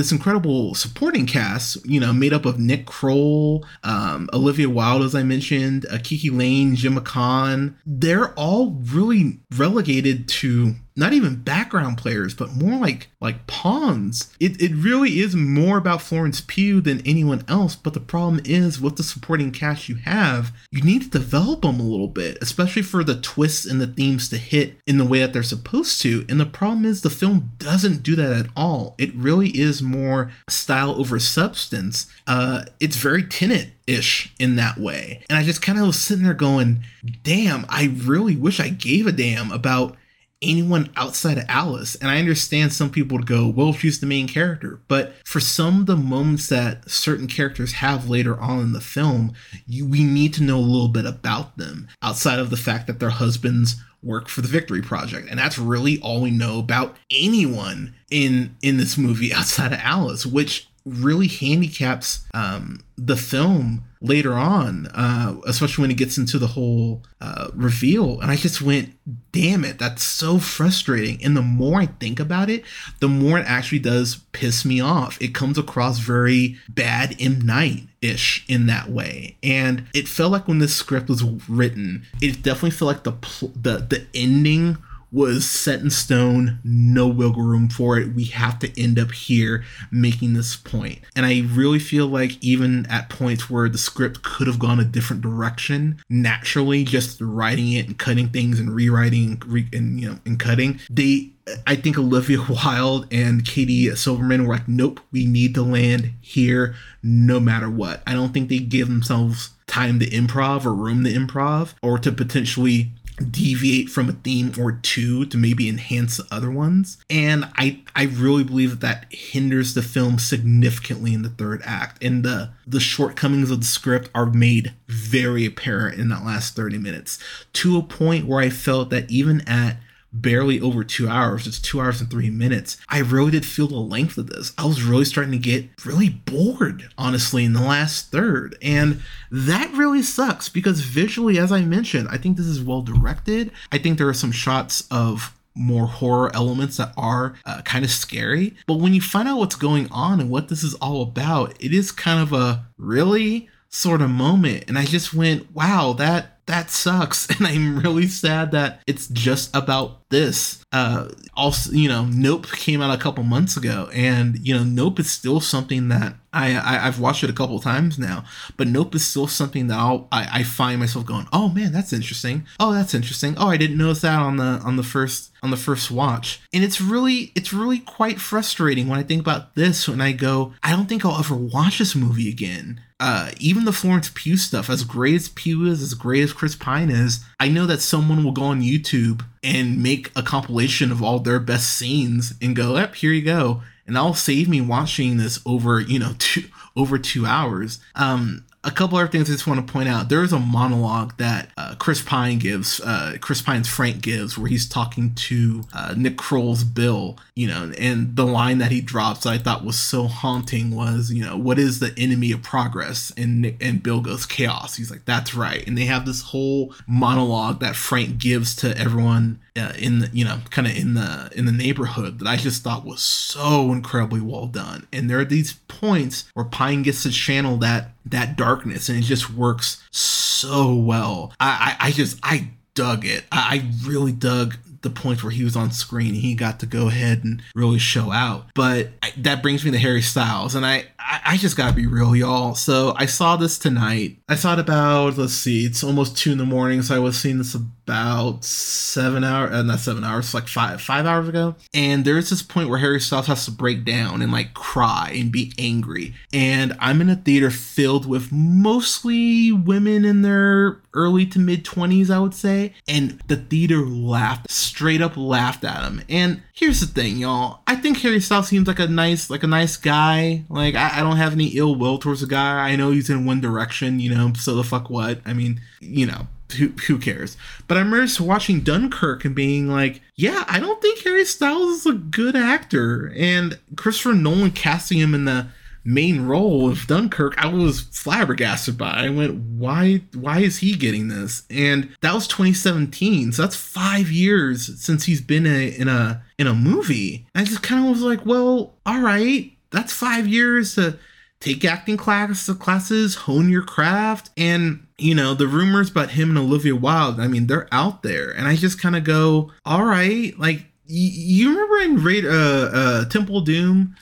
this 0.00 0.12
incredible 0.12 0.74
supporting 0.74 1.26
cast, 1.26 1.84
you 1.84 2.00
know, 2.00 2.10
made 2.10 2.32
up 2.32 2.46
of 2.46 2.58
Nick 2.58 2.86
Kroll, 2.86 3.66
um, 3.84 4.30
Olivia 4.32 4.70
Wilde, 4.70 5.02
as 5.02 5.14
I 5.14 5.22
mentioned, 5.22 5.84
uh, 5.90 5.98
KiKi 5.98 6.34
Layne, 6.34 6.74
Gemma 6.74 7.02
Chan, 7.02 7.76
they're 7.84 8.32
all 8.32 8.70
really 8.70 9.40
relegated 9.54 10.26
to 10.28 10.74
not 11.00 11.14
even 11.14 11.42
background 11.42 11.96
players, 11.96 12.34
but 12.34 12.52
more 12.52 12.78
like 12.78 13.08
like 13.20 13.46
pawns. 13.46 14.34
It, 14.38 14.60
it 14.60 14.72
really 14.74 15.20
is 15.20 15.34
more 15.34 15.78
about 15.78 16.02
Florence 16.02 16.42
Pugh 16.42 16.80
than 16.80 17.04
anyone 17.06 17.42
else. 17.48 17.74
But 17.74 17.94
the 17.94 18.00
problem 18.00 18.40
is 18.44 18.80
with 18.80 18.96
the 18.96 19.02
supporting 19.02 19.50
cast 19.50 19.88
you 19.88 19.96
have, 19.96 20.52
you 20.70 20.82
need 20.82 21.02
to 21.02 21.18
develop 21.18 21.62
them 21.62 21.80
a 21.80 21.84
little 21.84 22.08
bit, 22.08 22.36
especially 22.42 22.82
for 22.82 23.02
the 23.02 23.18
twists 23.18 23.64
and 23.64 23.80
the 23.80 23.86
themes 23.86 24.28
to 24.28 24.36
hit 24.36 24.76
in 24.86 24.98
the 24.98 25.04
way 25.06 25.20
that 25.20 25.32
they're 25.32 25.42
supposed 25.42 26.02
to. 26.02 26.26
And 26.28 26.38
the 26.38 26.46
problem 26.46 26.84
is 26.84 27.00
the 27.00 27.10
film 27.10 27.52
doesn't 27.58 28.02
do 28.02 28.14
that 28.16 28.32
at 28.32 28.50
all. 28.54 28.94
It 28.98 29.14
really 29.14 29.48
is 29.48 29.80
more 29.80 30.30
style 30.48 30.92
over 30.92 31.18
substance. 31.18 32.06
Uh, 32.26 32.64
it's 32.78 32.96
very 32.96 33.22
Tenet 33.22 33.70
ish 33.86 34.34
in 34.38 34.56
that 34.56 34.76
way. 34.76 35.24
And 35.30 35.38
I 35.38 35.44
just 35.44 35.62
kind 35.62 35.78
of 35.78 35.86
was 35.86 35.98
sitting 35.98 36.24
there 36.24 36.34
going, 36.34 36.84
damn, 37.22 37.64
I 37.70 37.90
really 37.94 38.36
wish 38.36 38.60
I 38.60 38.68
gave 38.68 39.06
a 39.06 39.12
damn 39.12 39.50
about 39.50 39.96
anyone 40.42 40.90
outside 40.96 41.38
of 41.38 41.44
Alice. 41.48 41.94
And 41.96 42.10
I 42.10 42.18
understand 42.18 42.72
some 42.72 42.90
people 42.90 43.18
would 43.18 43.26
go, 43.26 43.48
well, 43.48 43.72
she's 43.72 44.00
the 44.00 44.06
main 44.06 44.26
character. 44.26 44.80
But 44.88 45.14
for 45.24 45.40
some 45.40 45.80
of 45.80 45.86
the 45.86 45.96
moments 45.96 46.48
that 46.48 46.90
certain 46.90 47.26
characters 47.26 47.72
have 47.72 48.08
later 48.08 48.38
on 48.40 48.60
in 48.60 48.72
the 48.72 48.80
film, 48.80 49.34
you, 49.66 49.86
we 49.86 50.04
need 50.04 50.34
to 50.34 50.42
know 50.42 50.58
a 50.58 50.60
little 50.60 50.88
bit 50.88 51.06
about 51.06 51.56
them 51.56 51.88
outside 52.02 52.38
of 52.38 52.50
the 52.50 52.56
fact 52.56 52.86
that 52.86 53.00
their 53.00 53.10
husbands 53.10 53.76
work 54.02 54.28
for 54.28 54.40
the 54.40 54.48
Victory 54.48 54.80
Project. 54.80 55.28
And 55.28 55.38
that's 55.38 55.58
really 55.58 56.00
all 56.00 56.22
we 56.22 56.30
know 56.30 56.58
about 56.58 56.96
anyone 57.10 57.94
in 58.10 58.56
in 58.62 58.76
this 58.78 58.96
movie 58.96 59.32
outside 59.34 59.72
of 59.72 59.80
Alice, 59.82 60.24
which 60.24 60.68
really 60.90 61.28
handicaps 61.28 62.26
um, 62.34 62.80
the 62.96 63.16
film 63.16 63.84
later 64.02 64.32
on, 64.32 64.86
uh, 64.88 65.36
especially 65.46 65.82
when 65.82 65.90
it 65.90 65.96
gets 65.96 66.16
into 66.16 66.38
the 66.38 66.48
whole 66.48 67.02
uh, 67.20 67.48
reveal. 67.54 68.20
And 68.20 68.30
I 68.30 68.36
just 68.36 68.62
went, 68.62 68.94
damn 69.32 69.64
it, 69.64 69.78
that's 69.78 70.02
so 70.02 70.38
frustrating. 70.38 71.22
And 71.22 71.36
the 71.36 71.42
more 71.42 71.80
I 71.80 71.86
think 71.86 72.18
about 72.18 72.48
it, 72.48 72.64
the 73.00 73.08
more 73.08 73.38
it 73.38 73.46
actually 73.46 73.80
does 73.80 74.16
piss 74.32 74.64
me 74.64 74.80
off. 74.80 75.20
It 75.20 75.34
comes 75.34 75.58
across 75.58 75.98
very 75.98 76.58
bad 76.68 77.14
M. 77.20 77.40
Night 77.40 77.88
ish 78.00 78.44
in 78.48 78.66
that 78.66 78.90
way. 78.90 79.36
And 79.42 79.86
it 79.94 80.08
felt 80.08 80.32
like 80.32 80.48
when 80.48 80.58
this 80.58 80.74
script 80.74 81.08
was 81.08 81.22
written, 81.22 82.06
it 82.22 82.42
definitely 82.42 82.70
felt 82.70 82.88
like 82.88 83.04
the 83.04 83.12
pl- 83.12 83.52
the 83.54 83.78
the 83.78 84.06
ending 84.14 84.78
was 85.12 85.48
set 85.48 85.80
in 85.80 85.90
stone, 85.90 86.58
no 86.62 87.06
wiggle 87.08 87.42
room 87.42 87.68
for 87.68 87.98
it. 87.98 88.14
We 88.14 88.24
have 88.26 88.58
to 88.60 88.80
end 88.80 88.98
up 88.98 89.12
here 89.12 89.64
making 89.90 90.34
this 90.34 90.56
point. 90.56 91.00
And 91.16 91.26
I 91.26 91.42
really 91.52 91.78
feel 91.78 92.06
like 92.06 92.42
even 92.42 92.86
at 92.86 93.08
points 93.08 93.50
where 93.50 93.68
the 93.68 93.78
script 93.78 94.22
could 94.22 94.46
have 94.46 94.58
gone 94.58 94.78
a 94.78 94.84
different 94.84 95.22
direction, 95.22 96.02
naturally 96.08 96.84
just 96.84 97.20
writing 97.20 97.72
it 97.72 97.86
and 97.86 97.98
cutting 97.98 98.28
things 98.28 98.60
and 98.60 98.74
rewriting 98.74 99.42
and, 99.72 100.00
you 100.00 100.10
know 100.10 100.18
and 100.24 100.38
cutting, 100.38 100.80
they 100.88 101.32
I 101.66 101.76
think 101.76 101.98
Olivia 101.98 102.38
Wilde 102.48 103.06
and 103.10 103.44
Katie 103.44 103.86
Silberman 103.86 104.46
were 104.46 104.54
like, 104.54 104.68
nope, 104.68 105.00
we 105.10 105.26
need 105.26 105.54
to 105.54 105.62
land 105.62 106.12
here 106.20 106.74
no 107.02 107.40
matter 107.40 107.70
what. 107.70 108.02
I 108.06 108.12
don't 108.12 108.32
think 108.32 108.48
they 108.48 108.58
give 108.58 108.88
themselves 108.88 109.50
time 109.66 110.00
to 110.00 110.10
improv 110.10 110.66
or 110.66 110.74
room 110.74 111.04
to 111.04 111.12
improv 111.12 111.74
or 111.82 111.98
to 111.98 112.10
potentially 112.10 112.90
deviate 113.30 113.88
from 113.88 114.08
a 114.08 114.12
theme 114.12 114.52
or 114.58 114.72
two 114.72 115.24
to 115.26 115.36
maybe 115.36 115.68
enhance 115.68 116.18
the 116.18 116.26
other 116.30 116.50
ones. 116.50 116.98
And 117.08 117.46
i 117.56 117.80
i 117.94 118.04
really 118.04 118.44
believe 118.44 118.80
that 118.80 118.90
that 118.90 119.06
hinders 119.10 119.74
the 119.74 119.82
film 119.82 120.18
significantly 120.18 121.14
in 121.14 121.22
the 121.22 121.28
third 121.28 121.62
act. 121.64 122.02
And 122.02 122.24
the 122.24 122.50
the 122.66 122.80
shortcomings 122.80 123.50
of 123.50 123.60
the 123.60 123.66
script 123.66 124.10
are 124.14 124.26
made 124.26 124.74
very 124.88 125.46
apparent 125.46 126.00
in 126.00 126.08
that 126.08 126.24
last 126.24 126.56
30 126.56 126.78
minutes 126.78 127.18
to 127.54 127.76
a 127.78 127.82
point 127.82 128.26
where 128.26 128.40
i 128.40 128.50
felt 128.50 128.90
that 128.90 129.10
even 129.10 129.42
at 129.42 129.76
barely 130.12 130.60
over 130.60 130.84
two 130.84 131.08
hours. 131.08 131.46
It's 131.46 131.60
two 131.60 131.80
hours 131.80 132.00
and 132.00 132.10
three 132.10 132.30
minutes. 132.30 132.76
I 132.88 132.98
really 132.98 133.30
did 133.30 133.46
feel 133.46 133.68
the 133.68 133.76
length 133.76 134.18
of 134.18 134.28
this. 134.28 134.52
I 134.58 134.66
was 134.66 134.82
really 134.82 135.04
starting 135.04 135.32
to 135.32 135.38
get 135.38 135.68
really 135.84 136.08
bored, 136.08 136.88
honestly, 136.98 137.44
in 137.44 137.52
the 137.52 137.62
last 137.62 138.10
third. 138.10 138.56
And 138.62 139.02
that 139.30 139.72
really 139.72 140.02
sucks 140.02 140.48
because 140.48 140.80
visually, 140.80 141.38
as 141.38 141.52
I 141.52 141.62
mentioned, 141.62 142.08
I 142.10 142.16
think 142.16 142.36
this 142.36 142.46
is 142.46 142.62
well 142.62 142.82
directed. 142.82 143.52
I 143.70 143.78
think 143.78 143.98
there 143.98 144.08
are 144.08 144.14
some 144.14 144.32
shots 144.32 144.86
of 144.90 145.34
more 145.54 145.86
horror 145.86 146.34
elements 146.34 146.76
that 146.76 146.92
are 146.96 147.34
uh, 147.44 147.60
kind 147.62 147.84
of 147.84 147.90
scary. 147.90 148.54
But 148.66 148.74
when 148.74 148.94
you 148.94 149.00
find 149.00 149.28
out 149.28 149.38
what's 149.38 149.56
going 149.56 149.90
on 149.90 150.20
and 150.20 150.30
what 150.30 150.48
this 150.48 150.62
is 150.62 150.74
all 150.74 151.02
about, 151.02 151.56
it 151.62 151.74
is 151.74 151.92
kind 151.92 152.20
of 152.20 152.32
a 152.32 152.66
really 152.78 153.48
sort 153.68 154.02
of 154.02 154.10
moment. 154.10 154.64
And 154.68 154.78
I 154.78 154.84
just 154.84 155.14
went, 155.14 155.54
wow, 155.54 155.92
that 155.94 156.39
that 156.50 156.70
sucks 156.70 157.28
and 157.38 157.46
i'm 157.46 157.78
really 157.78 158.06
sad 158.06 158.50
that 158.50 158.80
it's 158.86 159.06
just 159.08 159.54
about 159.54 160.08
this 160.10 160.64
uh 160.72 161.08
also 161.36 161.70
you 161.72 161.88
know 161.88 162.04
nope 162.06 162.46
came 162.52 162.82
out 162.82 162.94
a 162.94 163.00
couple 163.00 163.22
months 163.22 163.56
ago 163.56 163.88
and 163.92 164.38
you 164.46 164.54
know 164.54 164.64
nope 164.64 164.98
is 164.98 165.10
still 165.10 165.40
something 165.40 165.88
that 165.88 166.14
I, 166.32 166.50
I 166.50 166.78
have 166.78 167.00
watched 167.00 167.24
it 167.24 167.30
a 167.30 167.34
couple 167.34 167.58
times 167.58 167.98
now, 167.98 168.24
but 168.56 168.68
Nope 168.68 168.94
is 168.94 169.04
still 169.04 169.26
something 169.26 169.66
that 169.66 169.78
I'll, 169.78 170.06
I 170.12 170.40
I 170.40 170.42
find 170.44 170.78
myself 170.78 171.04
going, 171.04 171.26
oh 171.32 171.48
man, 171.48 171.72
that's 171.72 171.92
interesting. 171.92 172.46
Oh, 172.60 172.72
that's 172.72 172.94
interesting. 172.94 173.34
Oh, 173.36 173.48
I 173.48 173.56
didn't 173.56 173.78
notice 173.78 174.02
that 174.02 174.20
on 174.20 174.36
the 174.36 174.60
on 174.64 174.76
the 174.76 174.82
first 174.82 175.32
on 175.42 175.50
the 175.50 175.56
first 175.56 175.90
watch, 175.90 176.40
and 176.52 176.62
it's 176.62 176.80
really 176.80 177.32
it's 177.34 177.52
really 177.52 177.80
quite 177.80 178.20
frustrating 178.20 178.86
when 178.86 178.98
I 178.98 179.02
think 179.02 179.20
about 179.20 179.54
this. 179.56 179.88
When 179.88 180.00
I 180.00 180.12
go, 180.12 180.54
I 180.62 180.70
don't 180.70 180.88
think 180.88 181.04
I'll 181.04 181.18
ever 181.18 181.34
watch 181.34 181.78
this 181.78 181.96
movie 181.96 182.28
again. 182.28 182.80
Uh, 183.00 183.30
even 183.38 183.64
the 183.64 183.72
Florence 183.72 184.10
Pugh 184.14 184.36
stuff, 184.36 184.68
as 184.68 184.84
great 184.84 185.14
as 185.14 185.30
Pugh 185.30 185.64
is, 185.64 185.82
as 185.82 185.94
great 185.94 186.22
as 186.22 186.34
Chris 186.34 186.54
Pine 186.54 186.90
is, 186.90 187.24
I 187.40 187.48
know 187.48 187.64
that 187.66 187.80
someone 187.80 188.22
will 188.22 188.32
go 188.32 188.42
on 188.42 188.60
YouTube 188.60 189.24
and 189.42 189.82
make 189.82 190.12
a 190.14 190.22
compilation 190.22 190.92
of 190.92 191.02
all 191.02 191.18
their 191.18 191.40
best 191.40 191.76
scenes 191.76 192.34
and 192.42 192.54
go, 192.54 192.76
yep, 192.76 192.94
here 192.94 193.12
you 193.12 193.22
go. 193.22 193.62
And 193.86 193.96
that'll 193.96 194.14
save 194.14 194.48
me 194.48 194.60
watching 194.60 195.16
this 195.16 195.40
over 195.44 195.80
you 195.80 195.98
know 195.98 196.12
two 196.18 196.44
over 196.76 196.98
two 196.98 197.26
hours. 197.26 197.80
Um 197.94 198.44
a 198.62 198.70
couple 198.70 198.98
other 198.98 199.08
things 199.08 199.30
I 199.30 199.32
just 199.32 199.46
want 199.46 199.66
to 199.66 199.72
point 199.72 199.88
out. 199.88 200.10
There 200.10 200.22
is 200.22 200.32
a 200.32 200.38
monologue 200.38 201.16
that 201.16 201.50
uh, 201.56 201.76
Chris 201.78 202.02
Pine 202.02 202.38
gives, 202.38 202.78
uh, 202.80 203.16
Chris 203.20 203.40
Pine's 203.40 203.68
Frank 203.68 204.02
gives, 204.02 204.36
where 204.36 204.48
he's 204.48 204.68
talking 204.68 205.14
to 205.14 205.62
uh, 205.72 205.94
Nick 205.96 206.18
Kroll's 206.18 206.62
Bill, 206.62 207.16
you 207.34 207.48
know, 207.48 207.72
and 207.78 208.16
the 208.16 208.26
line 208.26 208.58
that 208.58 208.70
he 208.70 208.82
drops 208.82 209.22
that 209.24 209.30
I 209.30 209.38
thought 209.38 209.64
was 209.64 209.78
so 209.78 210.08
haunting 210.08 210.74
was, 210.74 211.10
you 211.10 211.24
know, 211.24 211.38
what 211.38 211.58
is 211.58 211.80
the 211.80 211.94
enemy 211.96 212.32
of 212.32 212.42
progress? 212.42 213.12
And 213.16 213.40
Nick, 213.40 213.64
and 213.64 213.82
Bill 213.82 214.02
goes 214.02 214.26
chaos. 214.26 214.76
He's 214.76 214.90
like, 214.90 215.06
that's 215.06 215.34
right. 215.34 215.66
And 215.66 215.78
they 215.78 215.86
have 215.86 216.04
this 216.04 216.22
whole 216.22 216.74
monologue 216.86 217.60
that 217.60 217.76
Frank 217.76 218.18
gives 218.18 218.54
to 218.56 218.76
everyone 218.76 219.40
uh, 219.56 219.72
in 219.78 220.00
the 220.00 220.10
you 220.12 220.24
know 220.24 220.40
kind 220.50 220.66
of 220.66 220.76
in 220.76 220.94
the 220.94 221.30
in 221.34 221.46
the 221.46 221.52
neighborhood 221.52 222.18
that 222.18 222.28
I 222.28 222.36
just 222.36 222.62
thought 222.62 222.84
was 222.84 223.02
so 223.02 223.72
incredibly 223.72 224.20
well 224.20 224.46
done. 224.46 224.86
And 224.92 225.08
there 225.08 225.18
are 225.18 225.24
these 225.24 225.54
points 225.68 226.30
where 226.34 226.44
Pine 226.44 226.82
gets 226.82 227.02
to 227.02 227.10
channel 227.10 227.56
that 227.58 227.92
that 228.06 228.36
darkness, 228.36 228.88
and 228.88 228.98
it 228.98 229.02
just 229.02 229.32
works 229.32 229.82
so 229.90 230.74
well. 230.74 231.32
I 231.40 231.76
I, 231.80 231.88
I 231.88 231.90
just 231.92 232.18
I 232.22 232.50
dug 232.74 233.04
it. 233.04 233.24
I, 233.32 233.56
I 233.56 233.88
really 233.88 234.12
dug 234.12 234.56
the 234.82 234.90
point 234.90 235.22
where 235.22 235.30
he 235.30 235.44
was 235.44 235.56
on 235.56 235.70
screen. 235.70 236.14
He 236.14 236.34
got 236.34 236.60
to 236.60 236.66
go 236.66 236.88
ahead 236.88 237.22
and 237.24 237.42
really 237.54 237.78
show 237.78 238.10
out. 238.12 238.46
But 238.54 238.90
I, 239.02 239.12
that 239.18 239.42
brings 239.42 239.64
me 239.64 239.70
to 239.72 239.78
Harry 239.78 240.02
Styles, 240.02 240.54
and 240.54 240.64
I, 240.64 240.86
I, 240.98 241.20
I 241.26 241.36
just 241.36 241.56
gotta 241.56 241.74
be 241.74 241.86
real, 241.86 242.16
y'all. 242.16 242.54
So 242.54 242.94
I 242.96 243.06
saw 243.06 243.36
this 243.36 243.58
tonight. 243.58 244.18
I 244.28 244.36
saw 244.36 244.54
it 244.54 244.58
about 244.58 245.18
let's 245.18 245.34
see, 245.34 245.64
it's 245.64 245.84
almost 245.84 246.16
two 246.16 246.32
in 246.32 246.38
the 246.38 246.46
morning, 246.46 246.82
so 246.82 246.96
I 246.96 246.98
was 246.98 247.18
seeing 247.18 247.38
this 247.38 247.54
about 247.90 248.44
seven 248.44 249.24
hours, 249.24 249.52
uh, 249.52 249.62
not 249.62 249.80
seven 249.80 250.04
hours, 250.04 250.32
like 250.32 250.46
five 250.46 250.80
five 250.80 251.06
hours 251.06 251.28
ago. 251.28 251.56
And 251.74 252.04
there's 252.04 252.30
this 252.30 252.40
point 252.40 252.68
where 252.68 252.78
Harry 252.78 253.00
Styles 253.00 253.26
has 253.26 253.44
to 253.46 253.50
break 253.50 253.84
down 253.84 254.22
and 254.22 254.30
like 254.30 254.54
cry 254.54 255.12
and 255.16 255.32
be 255.32 255.52
angry. 255.58 256.14
And 256.32 256.76
I'm 256.78 257.00
in 257.00 257.10
a 257.10 257.16
theater 257.16 257.50
filled 257.50 258.06
with 258.06 258.30
mostly 258.30 259.50
women 259.50 260.04
in 260.04 260.22
their 260.22 260.80
early 260.94 261.26
to 261.26 261.40
mid 261.40 261.64
20s, 261.64 262.10
I 262.10 262.20
would 262.20 262.34
say. 262.34 262.74
And 262.86 263.20
the 263.26 263.36
theater 263.36 263.84
laughed, 263.84 264.50
straight 264.52 265.02
up 265.02 265.16
laughed 265.16 265.64
at 265.64 265.82
him. 265.82 266.02
And 266.08 266.42
here's 266.52 266.80
the 266.80 266.86
thing, 266.86 267.16
y'all. 267.16 267.60
I 267.66 267.74
think 267.74 267.98
Harry 267.98 268.20
Styles 268.20 268.46
seems 268.46 268.68
like 268.68 268.78
a 268.78 268.86
nice, 268.86 269.30
like 269.30 269.42
a 269.42 269.48
nice 269.48 269.76
guy. 269.76 270.44
Like 270.48 270.76
I, 270.76 271.00
I 271.00 271.02
don't 271.02 271.16
have 271.16 271.32
any 271.32 271.48
ill 271.48 271.74
will 271.74 271.98
towards 271.98 272.20
the 272.20 272.28
guy. 272.28 272.70
I 272.70 272.76
know 272.76 272.92
he's 272.92 273.10
in 273.10 273.26
One 273.26 273.40
Direction, 273.40 273.98
you 273.98 274.14
know, 274.14 274.32
so 274.34 274.54
the 274.54 274.62
fuck 274.62 274.90
what? 274.90 275.20
I 275.26 275.32
mean, 275.32 275.60
you 275.80 276.06
know, 276.06 276.28
who, 276.52 276.68
who 276.86 276.98
cares? 276.98 277.36
But 277.68 277.76
I 277.76 277.80
remember 277.80 278.06
watching 278.22 278.60
Dunkirk 278.60 279.24
and 279.24 279.34
being 279.34 279.68
like, 279.68 280.02
yeah, 280.16 280.44
I 280.48 280.60
don't 280.60 280.80
think 280.80 281.02
Harry 281.02 281.24
Styles 281.24 281.80
is 281.80 281.86
a 281.86 281.92
good 281.92 282.36
actor. 282.36 283.12
And 283.16 283.58
Christopher 283.76 284.14
Nolan 284.14 284.52
casting 284.52 284.98
him 284.98 285.14
in 285.14 285.24
the 285.24 285.48
main 285.84 286.26
role 286.26 286.68
of 286.68 286.86
Dunkirk, 286.86 287.34
I 287.38 287.46
was 287.46 287.80
flabbergasted 287.80 288.76
by. 288.76 289.06
I 289.06 289.08
went, 289.08 289.34
why 289.34 290.02
why 290.14 290.40
is 290.40 290.58
he 290.58 290.76
getting 290.76 291.08
this? 291.08 291.44
And 291.50 291.90
that 292.00 292.14
was 292.14 292.26
2017. 292.26 293.32
So 293.32 293.42
that's 293.42 293.56
five 293.56 294.10
years 294.10 294.80
since 294.80 295.04
he's 295.04 295.20
been 295.20 295.46
a, 295.46 295.68
in 295.68 295.88
a 295.88 296.22
in 296.38 296.46
a 296.46 296.54
movie. 296.54 297.26
And 297.34 297.42
I 297.42 297.44
just 297.48 297.62
kind 297.62 297.84
of 297.84 297.90
was 297.90 298.02
like, 298.02 298.24
well, 298.26 298.74
all 298.84 299.00
right, 299.00 299.52
that's 299.70 299.92
five 299.92 300.26
years 300.26 300.74
to 300.74 300.98
take 301.40 301.64
acting 301.64 301.96
class 301.96 302.50
classes, 302.58 303.14
hone 303.14 303.48
your 303.48 303.62
craft, 303.62 304.30
and 304.36 304.86
you 305.00 305.14
know 305.14 305.34
the 305.34 305.46
rumors 305.46 305.90
about 305.90 306.10
him 306.10 306.30
and 306.30 306.38
Olivia 306.38 306.76
Wilde. 306.76 307.20
I 307.20 307.28
mean, 307.28 307.46
they're 307.46 307.68
out 307.72 308.02
there, 308.02 308.30
and 308.30 308.46
I 308.46 308.56
just 308.56 308.80
kind 308.80 308.96
of 308.96 309.04
go, 309.04 309.50
all 309.64 309.84
right, 309.84 310.38
like 310.38 310.66
you 310.90 311.50
remember 311.50 311.78
in 311.78 312.04
Raid, 312.04 312.26
uh, 312.26 312.70
uh, 312.72 313.04
Temple 313.06 313.42
Doom, 313.42 313.96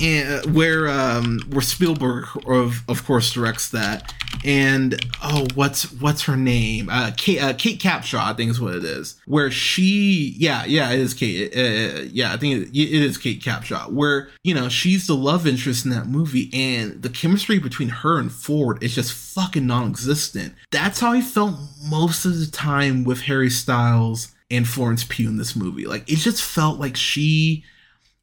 and 0.00 0.44
uh, 0.46 0.50
where 0.50 0.88
um, 0.88 1.40
where 1.50 1.62
Spielberg 1.62 2.26
of 2.46 2.82
of 2.88 3.04
course 3.06 3.32
directs 3.32 3.70
that, 3.70 4.12
and 4.44 5.00
oh, 5.22 5.46
what's 5.54 5.90
what's 5.92 6.22
her 6.24 6.36
name? 6.36 6.88
Uh, 6.90 7.12
Kate 7.16 7.40
uh, 7.40 7.52
Kate 7.54 7.80
Capshaw, 7.80 8.18
I 8.18 8.32
think 8.34 8.50
is 8.50 8.60
what 8.60 8.74
it 8.74 8.84
is. 8.84 9.20
Where 9.26 9.50
she, 9.50 10.34
yeah, 10.36 10.64
yeah, 10.66 10.90
it 10.90 11.00
is 11.00 11.14
Kate. 11.14 11.52
Uh, 11.56 11.60
uh 11.60 12.02
yeah, 12.12 12.32
I 12.32 12.36
think 12.36 12.68
it, 12.68 12.76
it 12.76 13.02
is 13.02 13.16
Kate 13.16 13.40
Capshaw. 13.40 13.90
Where 13.90 14.28
you 14.42 14.54
know 14.54 14.68
she's 14.68 15.06
the 15.06 15.14
love 15.14 15.46
interest 15.46 15.84
in 15.84 15.90
that 15.92 16.06
movie, 16.06 16.50
and 16.52 17.02
the 17.02 17.08
chemistry 17.08 17.58
between 17.58 17.88
her 17.88 18.18
and 18.18 18.30
Ford 18.30 18.82
is 18.82 18.94
just 18.94 19.12
fucking 19.12 19.66
non-existent. 19.66 20.54
That's 20.70 21.00
how 21.00 21.12
I 21.12 21.20
felt 21.20 21.54
most 21.82 22.24
of 22.24 22.38
the 22.38 22.46
time 22.46 23.04
with 23.04 23.22
Harry 23.22 23.50
Styles 23.50 24.33
and 24.50 24.68
Florence 24.68 25.04
Pugh 25.04 25.28
in 25.28 25.36
this 25.36 25.56
movie. 25.56 25.86
Like 25.86 26.10
it 26.10 26.16
just 26.16 26.42
felt 26.42 26.78
like 26.78 26.96
she 26.96 27.64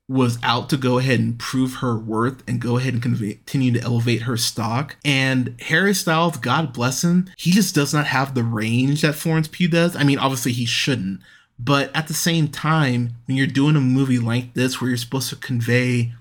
was 0.07 0.37
out 0.43 0.69
to 0.69 0.75
go 0.75 0.97
ahead 0.97 1.19
and 1.19 1.39
prove 1.39 1.75
her 1.75 1.97
worth 1.97 2.43
and 2.47 2.59
go 2.59 2.77
ahead 2.77 2.93
and 2.93 3.01
continue 3.01 3.71
to 3.71 3.81
elevate 3.81 4.23
her 4.23 4.35
stock. 4.35 4.97
And 5.05 5.55
Harry 5.61 5.93
Styles, 5.93 6.37
God 6.37 6.73
bless 6.73 7.03
him, 7.03 7.29
he 7.37 7.51
just 7.51 7.73
does 7.73 7.93
not 7.93 8.07
have 8.07 8.35
the 8.35 8.43
range 8.43 9.03
that 9.03 9.15
Florence 9.15 9.47
Pugh 9.47 9.69
does. 9.69 9.95
I 9.95 10.03
mean, 10.03 10.19
obviously 10.19 10.51
he 10.51 10.65
shouldn't, 10.65 11.21
but 11.57 11.95
at 11.95 12.07
the 12.07 12.13
same 12.13 12.49
time, 12.49 13.11
when 13.25 13.37
you're 13.37 13.47
doing 13.47 13.77
a 13.77 13.81
movie 13.81 14.19
like 14.19 14.53
this 14.53 14.81
where 14.81 14.89
you're 14.89 14.97
supposed 14.97 15.29
to 15.29 15.37
convey 15.37 16.13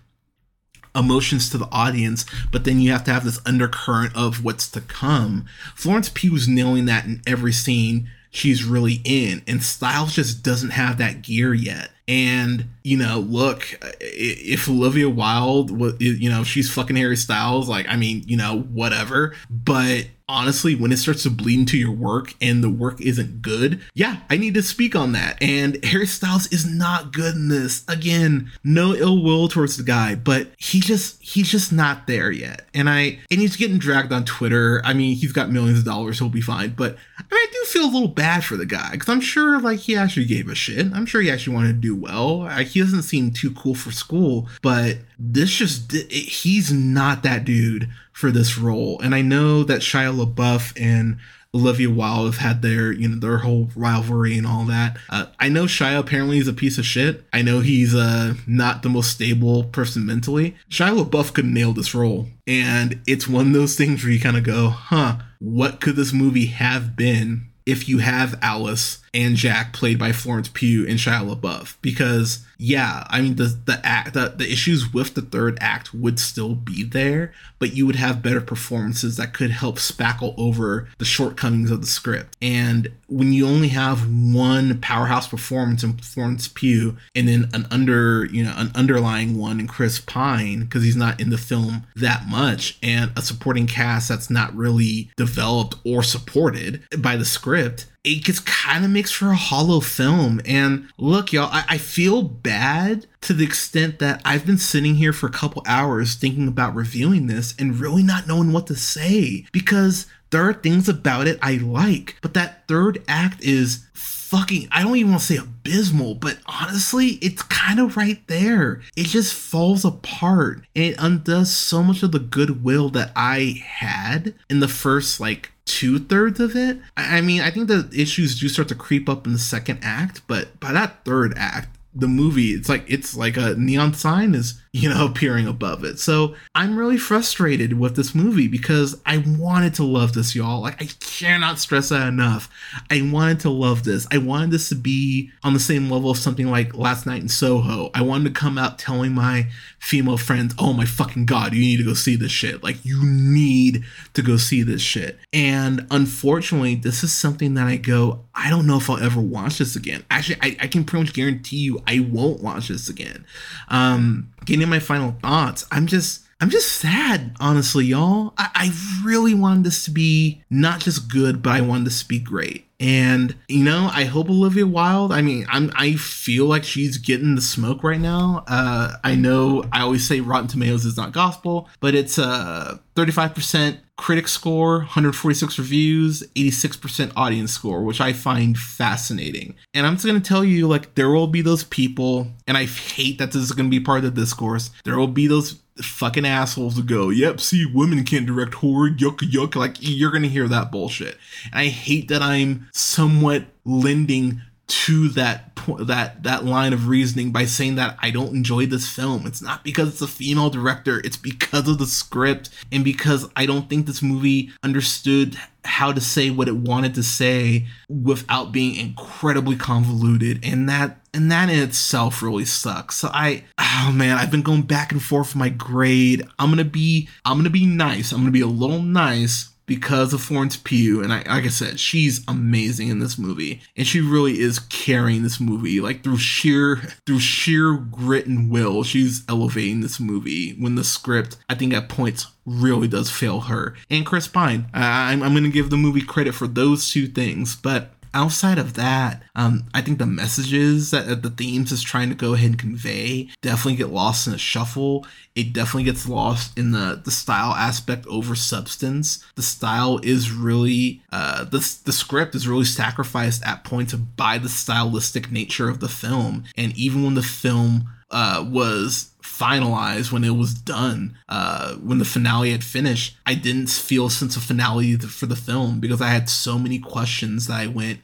emotions 0.94 1.50
to 1.50 1.58
the 1.58 1.68
audience, 1.72 2.26
but 2.52 2.64
then 2.64 2.80
you 2.80 2.92
have 2.92 3.04
to 3.04 3.12
have 3.12 3.24
this 3.24 3.40
undercurrent 3.44 4.14
of 4.16 4.44
what's 4.44 4.68
to 4.70 4.80
come. 4.80 5.46
Florence 5.74 6.08
Pugh 6.08 6.30
Pugh's 6.30 6.46
nailing 6.46 6.84
that 6.86 7.06
in 7.06 7.22
every 7.26 7.52
scene 7.52 8.10
she's 8.30 8.64
really 8.64 9.00
in. 9.04 9.42
And 9.46 9.62
Styles 9.62 10.14
just 10.14 10.42
doesn't 10.42 10.70
have 10.70 10.98
that 10.98 11.22
gear 11.22 11.52
yet. 11.52 11.90
And, 12.10 12.66
you 12.82 12.96
know, 12.96 13.20
look, 13.20 13.78
if 14.00 14.68
Olivia 14.68 15.08
Wilde, 15.08 16.00
you 16.02 16.28
know, 16.28 16.42
she's 16.42 16.68
fucking 16.68 16.96
Harry 16.96 17.16
Styles, 17.16 17.68
like, 17.68 17.86
I 17.88 17.94
mean, 17.94 18.24
you 18.26 18.36
know, 18.36 18.62
whatever. 18.62 19.36
But 19.48 20.08
honestly, 20.30 20.76
when 20.76 20.92
it 20.92 20.96
starts 20.96 21.24
to 21.24 21.30
bleed 21.30 21.58
into 21.58 21.76
your 21.76 21.90
work 21.90 22.34
and 22.40 22.62
the 22.62 22.70
work 22.70 23.00
isn't 23.00 23.42
good, 23.42 23.80
yeah, 23.94 24.18
I 24.30 24.36
need 24.36 24.54
to 24.54 24.62
speak 24.62 24.94
on 24.94 25.12
that. 25.12 25.42
And 25.42 25.84
Harry 25.84 26.06
Styles 26.06 26.46
is 26.52 26.64
not 26.64 27.12
good 27.12 27.34
in 27.34 27.48
this. 27.48 27.84
Again, 27.88 28.50
no 28.62 28.94
ill 28.94 29.22
will 29.22 29.48
towards 29.48 29.76
the 29.76 29.82
guy, 29.82 30.14
but 30.14 30.48
he 30.56 30.80
just 30.80 31.20
he's 31.20 31.50
just 31.50 31.72
not 31.72 32.06
there 32.06 32.30
yet. 32.30 32.66
And 32.72 32.88
I 32.88 33.18
and 33.30 33.40
he's 33.40 33.56
getting 33.56 33.78
dragged 33.78 34.12
on 34.12 34.24
Twitter. 34.24 34.80
I 34.84 34.94
mean, 34.94 35.16
he's 35.16 35.32
got 35.32 35.50
millions 35.50 35.80
of 35.80 35.84
dollars, 35.84 36.18
he'll 36.18 36.28
be 36.28 36.40
fine. 36.40 36.70
But 36.70 36.96
I 37.18 37.22
mean, 37.22 37.40
I 37.40 37.46
do 37.52 37.64
feel 37.66 37.84
a 37.84 37.92
little 37.92 38.08
bad 38.08 38.44
for 38.44 38.56
the 38.56 38.66
guy 38.66 38.92
because 38.92 39.08
I'm 39.08 39.20
sure 39.20 39.60
like 39.60 39.80
he 39.80 39.96
actually 39.96 40.26
gave 40.26 40.48
a 40.48 40.54
shit. 40.54 40.86
I'm 40.94 41.06
sure 41.06 41.20
he 41.20 41.30
actually 41.30 41.54
wanted 41.54 41.68
to 41.68 41.80
do 41.80 41.96
well. 42.00 42.46
He 42.58 42.80
doesn't 42.80 43.02
seem 43.02 43.32
too 43.32 43.52
cool 43.52 43.74
for 43.74 43.92
school, 43.92 44.48
but 44.62 44.98
this 45.18 45.50
just 45.50 45.92
he's 45.92 46.72
not 46.72 47.22
that 47.22 47.44
dude 47.44 47.88
for 48.12 48.30
this 48.30 48.58
role. 48.58 49.00
And 49.00 49.14
I 49.14 49.22
know 49.22 49.64
that 49.64 49.80
Shia 49.80 50.14
LaBeouf 50.14 50.80
and 50.80 51.18
Olivia 51.52 51.90
Wilde 51.90 52.26
have 52.26 52.36
had 52.36 52.62
their, 52.62 52.92
you 52.92 53.08
know, 53.08 53.18
their 53.18 53.38
whole 53.38 53.70
rivalry 53.74 54.38
and 54.38 54.46
all 54.46 54.64
that. 54.66 54.96
Uh, 55.08 55.26
I 55.40 55.48
know 55.48 55.64
Shia 55.64 55.98
apparently 55.98 56.38
is 56.38 56.46
a 56.46 56.52
piece 56.52 56.78
of 56.78 56.86
shit. 56.86 57.24
I 57.32 57.42
know 57.42 57.58
he's 57.60 57.94
uh, 57.94 58.34
not 58.46 58.82
the 58.82 58.88
most 58.88 59.10
stable 59.10 59.64
person 59.64 60.06
mentally. 60.06 60.56
Shia 60.70 61.04
LaBeouf 61.04 61.34
could 61.34 61.46
nail 61.46 61.72
this 61.72 61.94
role. 61.94 62.28
And 62.46 63.00
it's 63.06 63.26
one 63.26 63.48
of 63.48 63.52
those 63.52 63.74
things 63.74 64.04
where 64.04 64.12
you 64.12 64.20
kind 64.20 64.36
of 64.36 64.44
go, 64.44 64.68
huh, 64.68 65.18
what 65.40 65.80
could 65.80 65.96
this 65.96 66.12
movie 66.12 66.46
have 66.46 66.94
been 66.94 67.46
if 67.66 67.88
you 67.88 67.98
have 67.98 68.38
Alice 68.42 68.98
and 69.12 69.36
Jack 69.36 69.72
played 69.72 69.98
by 69.98 70.12
Florence 70.12 70.48
Pugh 70.48 70.86
and 70.86 70.98
Shia 70.98 71.28
LaBeouf 71.28 71.76
because 71.82 72.44
yeah, 72.62 73.04
I 73.08 73.22
mean 73.22 73.36
the 73.36 73.58
the 73.64 73.80
act 73.84 74.12
the, 74.12 74.34
the 74.36 74.50
issues 74.50 74.92
with 74.92 75.14
the 75.14 75.22
third 75.22 75.56
act 75.62 75.94
would 75.94 76.20
still 76.20 76.54
be 76.54 76.84
there, 76.84 77.32
but 77.58 77.72
you 77.72 77.86
would 77.86 77.96
have 77.96 78.22
better 78.22 78.42
performances 78.42 79.16
that 79.16 79.32
could 79.32 79.50
help 79.50 79.78
spackle 79.78 80.34
over 80.36 80.86
the 80.98 81.06
shortcomings 81.06 81.70
of 81.70 81.80
the 81.80 81.86
script. 81.86 82.36
And 82.42 82.92
when 83.06 83.32
you 83.32 83.46
only 83.46 83.68
have 83.68 84.06
one 84.10 84.78
powerhouse 84.80 85.26
performance 85.26 85.82
in 85.82 85.94
Florence 85.94 86.48
Pugh 86.48 86.98
and 87.14 87.26
then 87.26 87.48
an 87.54 87.66
under 87.70 88.26
you 88.26 88.44
know 88.44 88.54
an 88.56 88.70
underlying 88.74 89.38
one 89.38 89.58
in 89.58 89.66
Chris 89.66 89.98
Pine 89.98 90.60
because 90.60 90.84
he's 90.84 90.96
not 90.96 91.18
in 91.18 91.30
the 91.30 91.38
film 91.38 91.86
that 91.96 92.28
much, 92.28 92.78
and 92.82 93.10
a 93.16 93.22
supporting 93.22 93.66
cast 93.66 94.10
that's 94.10 94.28
not 94.28 94.54
really 94.54 95.10
developed 95.16 95.76
or 95.84 96.02
supported 96.02 96.82
by 96.98 97.16
the 97.16 97.24
script, 97.24 97.86
it 98.02 98.22
just 98.22 98.46
kind 98.46 98.84
of 98.84 98.90
makes 98.90 99.10
for 99.10 99.30
a 99.30 99.36
hollow 99.36 99.80
film. 99.80 100.40
And 100.44 100.88
look, 100.96 101.32
y'all, 101.32 101.50
I, 101.52 101.64
I, 101.68 101.78
feel 101.78 102.22
bad 102.22 103.06
to 103.22 103.34
the 103.34 103.44
extent 103.44 103.98
that 103.98 104.22
I've 104.24 104.46
been 104.46 104.58
sitting 104.58 104.94
here 104.94 105.12
for 105.12 105.26
a 105.26 105.32
couple 105.32 105.62
hours 105.66 106.14
thinking 106.14 106.48
about 106.48 106.74
reviewing 106.74 107.26
this 107.26 107.54
and 107.58 107.78
really 107.78 108.02
not 108.02 108.26
knowing 108.26 108.52
what 108.52 108.66
to 108.68 108.74
say 108.74 109.44
because 109.52 110.06
there 110.30 110.48
are 110.48 110.54
things 110.54 110.88
about 110.88 111.26
it 111.26 111.38
I 111.42 111.56
like, 111.56 112.16
but 112.22 112.34
that 112.34 112.66
third 112.68 113.02
act 113.06 113.42
is 113.42 113.86
fucking 114.30 114.68
I 114.70 114.82
don't 114.82 114.96
even 114.96 115.10
want 115.10 115.22
to 115.22 115.26
say 115.26 115.36
abysmal, 115.38 116.14
but 116.14 116.38
honestly, 116.46 117.18
it's 117.20 117.42
kind 117.42 117.80
of 117.80 117.96
right 117.96 118.24
there. 118.28 118.80
It 118.96 119.06
just 119.06 119.34
falls 119.34 119.84
apart 119.84 120.64
and 120.76 120.84
it 120.84 120.96
undoes 120.98 121.54
so 121.54 121.82
much 121.82 122.04
of 122.04 122.12
the 122.12 122.20
goodwill 122.20 122.90
that 122.90 123.10
I 123.16 123.60
had 123.66 124.34
in 124.48 124.60
the 124.60 124.68
first 124.68 125.18
like 125.18 125.50
two 125.70 125.98
thirds 125.98 126.40
of 126.40 126.56
it. 126.56 126.78
I 126.96 127.20
mean, 127.20 127.40
I 127.40 127.50
think 127.50 127.68
the 127.68 127.88
issues 127.94 128.38
do 128.38 128.48
start 128.48 128.68
to 128.68 128.74
creep 128.74 129.08
up 129.08 129.26
in 129.26 129.32
the 129.32 129.38
second 129.38 129.78
act, 129.82 130.22
but 130.26 130.58
by 130.60 130.72
that 130.72 131.04
third 131.04 131.34
act, 131.36 131.76
the 131.94 132.08
movie 132.08 132.50
it's 132.50 132.68
like 132.68 132.84
it's 132.86 133.16
like 133.16 133.36
a 133.36 133.54
neon 133.54 133.94
sign 133.94 134.34
is 134.34 134.60
you 134.72 134.88
know 134.88 135.06
appearing 135.06 135.46
above 135.46 135.84
it. 135.84 135.98
So 135.98 136.34
i'm 136.54 136.76
really 136.76 136.96
frustrated 136.96 137.78
with 137.78 137.96
this 137.96 138.14
movie 138.14 138.46
because 138.46 139.00
i 139.04 139.18
wanted 139.18 139.74
to 139.74 139.84
love 139.84 140.12
this 140.12 140.34
y'all. 140.34 140.60
Like 140.60 140.80
i 140.80 140.86
cannot 141.00 141.58
stress 141.58 141.88
that 141.88 142.06
enough. 142.06 142.48
I 142.90 143.02
wanted 143.02 143.40
to 143.40 143.50
love 143.50 143.84
this. 143.84 144.06
I 144.12 144.18
wanted 144.18 144.52
this 144.52 144.68
to 144.68 144.76
be 144.76 145.30
on 145.42 145.54
the 145.54 145.60
same 145.60 145.90
level 145.90 146.10
of 146.10 146.18
something 146.18 146.50
like 146.50 146.74
last 146.74 147.04
night 147.06 147.22
in 147.22 147.28
soho. 147.28 147.90
I 147.94 148.02
wanted 148.02 148.32
to 148.32 148.40
come 148.40 148.58
out 148.58 148.78
telling 148.78 149.12
my 149.12 149.48
female 149.78 150.18
friends 150.18 150.54
oh 150.58 150.72
my 150.72 150.84
fucking 150.84 151.24
god 151.24 151.54
you 151.54 151.60
need 151.60 151.78
to 151.78 151.84
go 151.84 151.94
see 151.94 152.14
this 152.14 152.32
shit. 152.32 152.62
Like 152.62 152.84
you 152.84 153.04
need 153.04 153.84
to 154.14 154.22
go 154.22 154.36
see 154.36 154.62
this 154.62 154.82
shit. 154.82 155.18
And 155.32 155.86
unfortunately 155.90 156.76
this 156.76 157.02
is 157.02 157.12
something 157.12 157.54
that 157.54 157.66
i 157.66 157.76
go 157.76 158.20
i 158.34 158.48
don't 158.48 158.66
know 158.66 158.76
if 158.76 158.88
i'll 158.88 159.02
ever 159.02 159.20
watch 159.20 159.58
this 159.58 159.74
again. 159.74 160.04
Actually 160.10 160.38
i, 160.42 160.56
I 160.60 160.66
can 160.68 160.84
pretty 160.84 161.06
much 161.06 161.14
guarantee 161.14 161.56
you 161.56 161.80
I 161.86 161.98
won't 161.98 162.40
watch 162.40 162.68
this 162.68 162.88
again. 162.88 163.24
Um, 163.68 164.32
getting 164.44 164.68
my 164.68 164.78
final 164.78 165.12
thoughts, 165.22 165.66
I'm 165.70 165.86
just 165.86 166.24
I'm 166.40 166.48
just 166.48 166.76
sad, 166.76 167.36
honestly, 167.38 167.84
y'all. 167.84 168.32
I, 168.38 168.48
I 168.54 169.04
really 169.04 169.34
wanted 169.34 169.64
this 169.64 169.84
to 169.84 169.90
be 169.90 170.42
not 170.48 170.80
just 170.80 171.10
good, 171.10 171.42
but 171.42 171.52
I 171.52 171.60
wanted 171.60 171.86
this 171.86 172.02
to 172.02 172.08
be 172.08 172.18
great. 172.18 172.66
And 172.80 173.36
you 173.46 173.62
know, 173.62 173.90
I 173.92 174.04
hope 174.04 174.30
Olivia 174.30 174.66
Wilde. 174.66 175.12
I 175.12 175.20
mean, 175.20 175.44
I'm 175.50 175.70
I 175.76 175.96
feel 175.96 176.46
like 176.46 176.64
she's 176.64 176.96
getting 176.96 177.34
the 177.34 177.42
smoke 177.42 177.84
right 177.84 178.00
now. 178.00 178.42
Uh, 178.48 178.96
I 179.04 179.16
know 179.16 179.64
I 179.70 179.82
always 179.82 180.08
say 180.08 180.20
Rotten 180.20 180.48
Tomatoes 180.48 180.86
is 180.86 180.96
not 180.96 181.12
gospel, 181.12 181.68
but 181.80 181.94
it's 181.94 182.16
a 182.16 182.24
uh, 182.24 182.78
35% 182.96 183.78
critic 183.96 184.28
score, 184.28 184.78
146 184.78 185.58
reviews, 185.58 186.22
86% 186.34 187.12
audience 187.16 187.52
score, 187.52 187.82
which 187.82 188.00
I 188.00 188.12
find 188.12 188.56
fascinating. 188.56 189.54
And 189.74 189.86
I'm 189.86 189.94
just 189.94 190.06
going 190.06 190.20
to 190.20 190.26
tell 190.26 190.44
you, 190.44 190.66
like, 190.66 190.94
there 190.94 191.10
will 191.10 191.26
be 191.26 191.42
those 191.42 191.64
people, 191.64 192.28
and 192.46 192.56
I 192.56 192.64
hate 192.64 193.18
that 193.18 193.32
this 193.32 193.42
is 193.42 193.52
going 193.52 193.66
to 193.66 193.70
be 193.70 193.84
part 193.84 194.04
of 194.04 194.14
the 194.14 194.20
discourse. 194.20 194.70
There 194.84 194.98
will 194.98 195.06
be 195.06 195.26
those 195.26 195.60
fucking 195.82 196.26
assholes 196.26 196.76
who 196.76 196.82
go, 196.82 197.10
yep, 197.10 197.40
see, 197.40 197.66
women 197.66 198.04
can't 198.04 198.26
direct 198.26 198.54
horror, 198.54 198.90
yuck, 198.90 199.18
yuck. 199.18 199.54
Like, 199.54 199.76
you're 199.80 200.10
going 200.10 200.22
to 200.22 200.28
hear 200.28 200.48
that 200.48 200.72
bullshit. 200.72 201.16
And 201.44 201.60
I 201.60 201.68
hate 201.68 202.08
that 202.08 202.22
I'm 202.22 202.68
somewhat 202.72 203.44
lending 203.64 204.40
to 204.70 205.08
that 205.08 205.50
that 205.80 206.22
that 206.22 206.44
line 206.44 206.72
of 206.72 206.86
reasoning 206.86 207.32
by 207.32 207.44
saying 207.44 207.74
that 207.74 207.98
I 208.00 208.10
don't 208.10 208.34
enjoy 208.34 208.66
this 208.66 208.88
film. 208.88 209.26
It's 209.26 209.42
not 209.42 209.64
because 209.64 209.88
it's 209.88 210.00
a 210.00 210.06
female 210.06 210.48
director, 210.48 211.00
it's 211.04 211.16
because 211.16 211.68
of 211.68 211.78
the 211.78 211.86
script 211.86 212.50
and 212.70 212.84
because 212.84 213.28
I 213.34 213.46
don't 213.46 213.68
think 213.68 213.86
this 213.86 214.00
movie 214.00 214.52
understood 214.62 215.36
how 215.64 215.92
to 215.92 216.00
say 216.00 216.30
what 216.30 216.48
it 216.48 216.56
wanted 216.56 216.94
to 216.94 217.02
say 217.02 217.66
without 217.88 218.52
being 218.52 218.76
incredibly 218.76 219.56
convoluted 219.56 220.40
and 220.44 220.68
that 220.68 221.00
and 221.12 221.30
that 221.32 221.50
in 221.50 221.58
itself 221.58 222.22
really 222.22 222.44
sucks. 222.44 222.94
So 222.96 223.10
I 223.12 223.44
oh 223.58 223.92
man, 223.92 224.18
I've 224.18 224.30
been 224.30 224.42
going 224.42 224.62
back 224.62 224.92
and 224.92 225.02
forth 225.02 225.34
my 225.34 225.48
grade. 225.48 226.22
I'm 226.38 226.48
going 226.48 226.58
to 226.58 226.64
be 226.64 227.08
I'm 227.24 227.34
going 227.34 227.44
to 227.44 227.50
be 227.50 227.66
nice. 227.66 228.12
I'm 228.12 228.18
going 228.18 228.26
to 228.26 228.32
be 228.32 228.40
a 228.40 228.46
little 228.46 228.82
nice 228.82 229.50
because 229.70 230.12
of 230.12 230.20
Florence 230.20 230.56
Pugh. 230.56 231.00
And 231.00 231.12
I, 231.12 231.18
like 231.18 231.44
I 231.44 231.48
said, 231.48 231.78
she's 231.78 232.24
amazing 232.26 232.88
in 232.88 232.98
this 232.98 233.16
movie, 233.16 233.62
and 233.76 233.86
she 233.86 234.00
really 234.00 234.40
is 234.40 234.58
carrying 234.58 235.22
this 235.22 235.38
movie 235.38 235.80
like 235.80 236.02
through 236.02 236.18
sheer 236.18 236.78
through 237.06 237.20
sheer 237.20 237.74
grit 237.74 238.26
and 238.26 238.50
will. 238.50 238.82
She's 238.82 239.22
elevating 239.28 239.80
this 239.80 240.00
movie 240.00 240.56
when 240.58 240.74
the 240.74 240.82
script, 240.82 241.36
I 241.48 241.54
think, 241.54 241.72
at 241.72 241.88
points 241.88 242.26
really 242.44 242.88
does 242.88 243.12
fail 243.12 243.42
her. 243.42 243.76
And 243.88 244.04
Chris 244.04 244.26
Pine, 244.26 244.66
I'm, 244.74 245.22
I'm 245.22 245.34
going 245.34 245.44
to 245.44 245.50
give 245.50 245.70
the 245.70 245.76
movie 245.76 246.02
credit 246.02 246.34
for 246.34 246.48
those 246.48 246.90
two 246.90 247.06
things, 247.06 247.54
but 247.54 247.92
outside 248.14 248.58
of 248.58 248.74
that, 248.74 249.22
um, 249.34 249.64
I 249.74 249.80
think 249.80 249.98
the 249.98 250.06
messages 250.06 250.90
that, 250.90 251.06
that 251.06 251.22
the 251.22 251.30
themes 251.30 251.72
is 251.72 251.82
trying 251.82 252.08
to 252.08 252.14
go 252.14 252.34
ahead 252.34 252.50
and 252.50 252.58
convey 252.58 253.28
definitely 253.42 253.76
get 253.76 253.90
lost 253.90 254.26
in 254.26 254.34
a 254.34 254.38
shuffle. 254.38 255.06
It 255.34 255.52
definitely 255.52 255.84
gets 255.84 256.08
lost 256.08 256.58
in 256.58 256.72
the 256.72 257.00
the 257.02 257.10
style 257.10 257.52
aspect 257.52 258.06
over 258.06 258.34
substance. 258.34 259.24
The 259.36 259.42
style 259.42 260.00
is 260.02 260.32
really 260.32 261.02
uh, 261.12 261.44
the 261.44 261.58
the 261.84 261.92
script 261.92 262.34
is 262.34 262.48
really 262.48 262.64
sacrificed 262.64 263.44
at 263.46 263.64
points 263.64 263.94
by 263.94 264.38
the 264.38 264.48
stylistic 264.48 265.30
nature 265.30 265.68
of 265.68 265.80
the 265.80 265.88
film, 265.88 266.44
and 266.56 266.76
even 266.76 267.04
when 267.04 267.14
the 267.14 267.22
film 267.22 267.88
uh, 268.10 268.44
was 268.48 269.12
finalized 269.40 270.12
when 270.12 270.24
it 270.24 270.36
was 270.36 270.52
done 270.54 271.16
uh, 271.28 271.74
when 271.76 271.98
the 271.98 272.04
finale 272.04 272.52
had 272.52 272.64
finished. 272.64 273.16
I 273.26 273.34
didn't 273.34 273.70
feel 273.70 274.06
a 274.06 274.10
sense 274.10 274.36
of 274.36 274.42
finality 274.42 274.96
for 274.96 275.26
the 275.26 275.36
film 275.36 275.80
because 275.80 276.00
i 276.00 276.08
had 276.08 276.28
so 276.28 276.58
many 276.58 276.78
questions 276.78 277.46
that 277.46 277.60
i 277.60 277.66
went 277.66 278.00